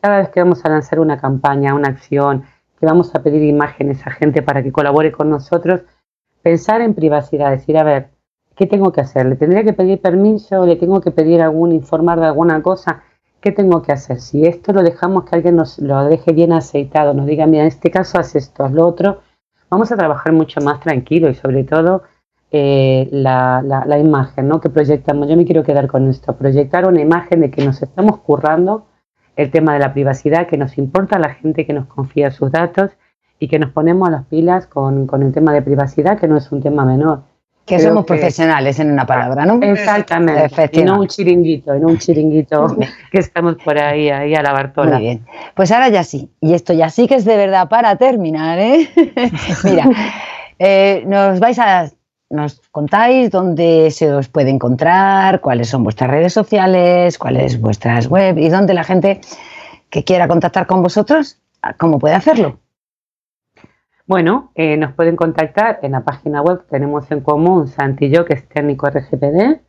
[0.00, 2.44] Cada vez que vamos a lanzar una campaña, una acción,
[2.78, 5.82] que vamos a pedir imágenes a gente para que colabore con nosotros,
[6.40, 8.08] pensar en privacidad, decir, a ver,
[8.56, 9.26] ¿qué tengo que hacer?
[9.26, 10.64] ¿Le tendría que pedir permiso?
[10.64, 13.02] ¿Le tengo que pedir algún, informar de alguna cosa?
[13.40, 14.20] ¿Qué tengo que hacer?
[14.20, 17.68] Si esto lo dejamos que alguien nos lo deje bien aceitado, nos diga, mira, en
[17.68, 19.20] este caso haz esto, haz lo otro,
[19.70, 22.02] vamos a trabajar mucho más tranquilo y sobre todo
[22.52, 24.60] eh, la, la, imagen ¿no?
[24.60, 25.28] que proyectamos.
[25.28, 28.86] Yo me quiero quedar con esto, proyectar una imagen de que nos estamos currando
[29.36, 32.90] el tema de la privacidad, que nos importa la gente que nos confía sus datos
[33.38, 36.52] y que nos ponemos a las pilas con, el tema de privacidad, que no es
[36.52, 37.22] un tema menor.
[37.76, 39.60] Que somos profesionales en una palabra, ¿no?
[39.62, 40.70] Exactamente.
[40.72, 42.76] Y no un chiringuito, no un chiringuito
[43.12, 44.96] que estamos por ahí, ahí a la Bartola.
[44.96, 45.26] Muy bien.
[45.54, 46.30] Pues ahora ya sí.
[46.40, 48.88] Y esto ya sí que es de verdad para terminar, ¿eh?
[49.64, 49.88] Mira,
[50.58, 51.90] eh, nos vais a.
[52.32, 58.38] Nos contáis dónde se os puede encontrar, cuáles son vuestras redes sociales, cuáles vuestras web
[58.38, 59.20] y dónde la gente
[59.90, 61.38] que quiera contactar con vosotros,
[61.76, 62.60] ¿cómo puede hacerlo?
[64.10, 68.24] Bueno, eh, nos pueden contactar en la página web, tenemos en común Santi y yo,
[68.24, 69.60] que es técnico RGPD,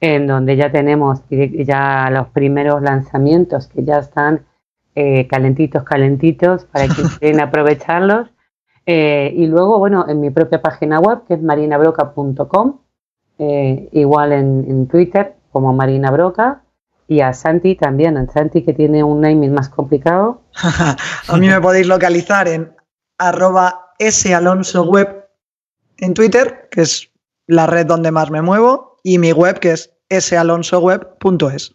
[0.00, 4.46] en donde ya tenemos ya los primeros lanzamientos que ya están
[4.94, 8.30] eh, calentitos, calentitos, para que quieren aprovecharlos.
[8.86, 12.78] Eh, y luego, bueno, en mi propia página web, que es marinabroca.com,
[13.36, 16.62] igual en, en, Twitter como Marina Broca,
[17.08, 20.40] y a Santi también, a Santi que tiene un naming más complicado.
[21.28, 22.72] a mí me podéis localizar en
[23.18, 25.28] arroba web
[25.98, 27.10] en Twitter, que es
[27.46, 29.90] la red donde más me muevo, y mi web, que es
[30.24, 31.74] salonsoweb.es.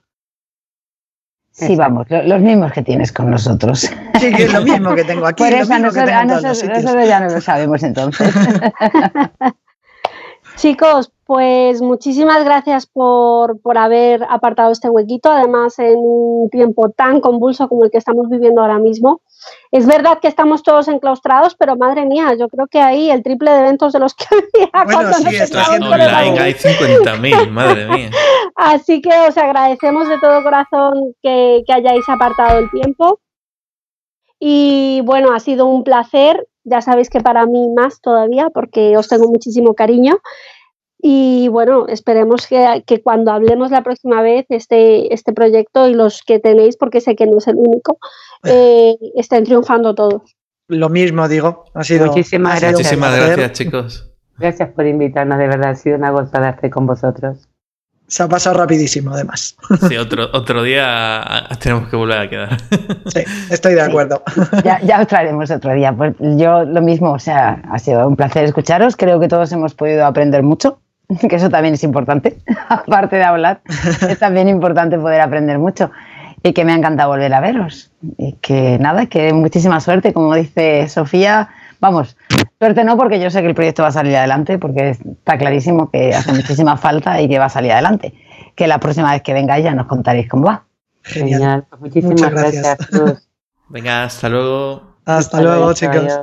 [1.51, 3.89] Sí, vamos, los mismos que tienes con nosotros.
[4.19, 5.43] Sí, que es lo mismo que tengo aquí.
[5.43, 8.31] Por eso a nosotros, ya no lo sabemos entonces.
[10.57, 17.21] Chicos, pues muchísimas gracias por, por, haber apartado este huequito, además en un tiempo tan
[17.21, 19.21] convulso como el que estamos viviendo ahora mismo.
[19.71, 23.51] Es verdad que estamos todos enclaustrados, pero madre mía, yo creo que ahí el triple
[23.51, 24.25] de eventos de los que
[24.73, 24.95] había.
[24.95, 28.09] Bueno, sí, está online, hay 50.000, madre mía.
[28.55, 33.19] Así que os agradecemos de todo corazón que, que hayáis apartado el tiempo.
[34.39, 39.07] Y bueno, ha sido un placer, ya sabéis que para mí más todavía, porque os
[39.07, 40.19] tengo muchísimo cariño.
[40.99, 46.23] Y bueno, esperemos que, que, cuando hablemos la próxima vez este, este proyecto y los
[46.23, 47.99] que tenéis, porque sé que no es el único,
[48.43, 50.35] eh, estén triunfando todos.
[50.67, 52.07] Lo mismo digo, ha sido.
[52.07, 52.73] Muchísimas gracias.
[52.73, 54.11] Muchísimas gracias, chicos.
[54.37, 57.47] Gracias por invitarnos, de verdad, ha sido una gozada estar con vosotros.
[58.07, 59.57] Se ha pasado rapidísimo, además.
[59.87, 62.57] Sí, otro, otro día tenemos que volver a quedar.
[63.07, 64.21] Sí, estoy de acuerdo.
[64.63, 65.93] Ya, ya os traeremos otro día.
[65.93, 68.95] Pues yo lo mismo, o sea, ha sido un placer escucharos.
[68.97, 70.79] Creo que todos hemos podido aprender mucho
[71.29, 72.37] que eso también es importante,
[72.69, 73.61] aparte de hablar,
[74.09, 75.91] es también importante poder aprender mucho
[76.43, 77.91] y que me ha encantado volver a veros.
[78.17, 81.49] Y que nada, que muchísima suerte, como dice Sofía,
[81.79, 82.15] vamos,
[82.59, 85.89] suerte no porque yo sé que el proyecto va a salir adelante, porque está clarísimo
[85.91, 88.13] que hace muchísima falta y que va a salir adelante.
[88.55, 90.65] Que la próxima vez que vengáis ya nos contaréis cómo va.
[91.03, 92.77] Genial, pues muchísimas gracias.
[93.69, 94.97] Venga, hasta luego.
[95.05, 96.13] Hasta, luego, chicos.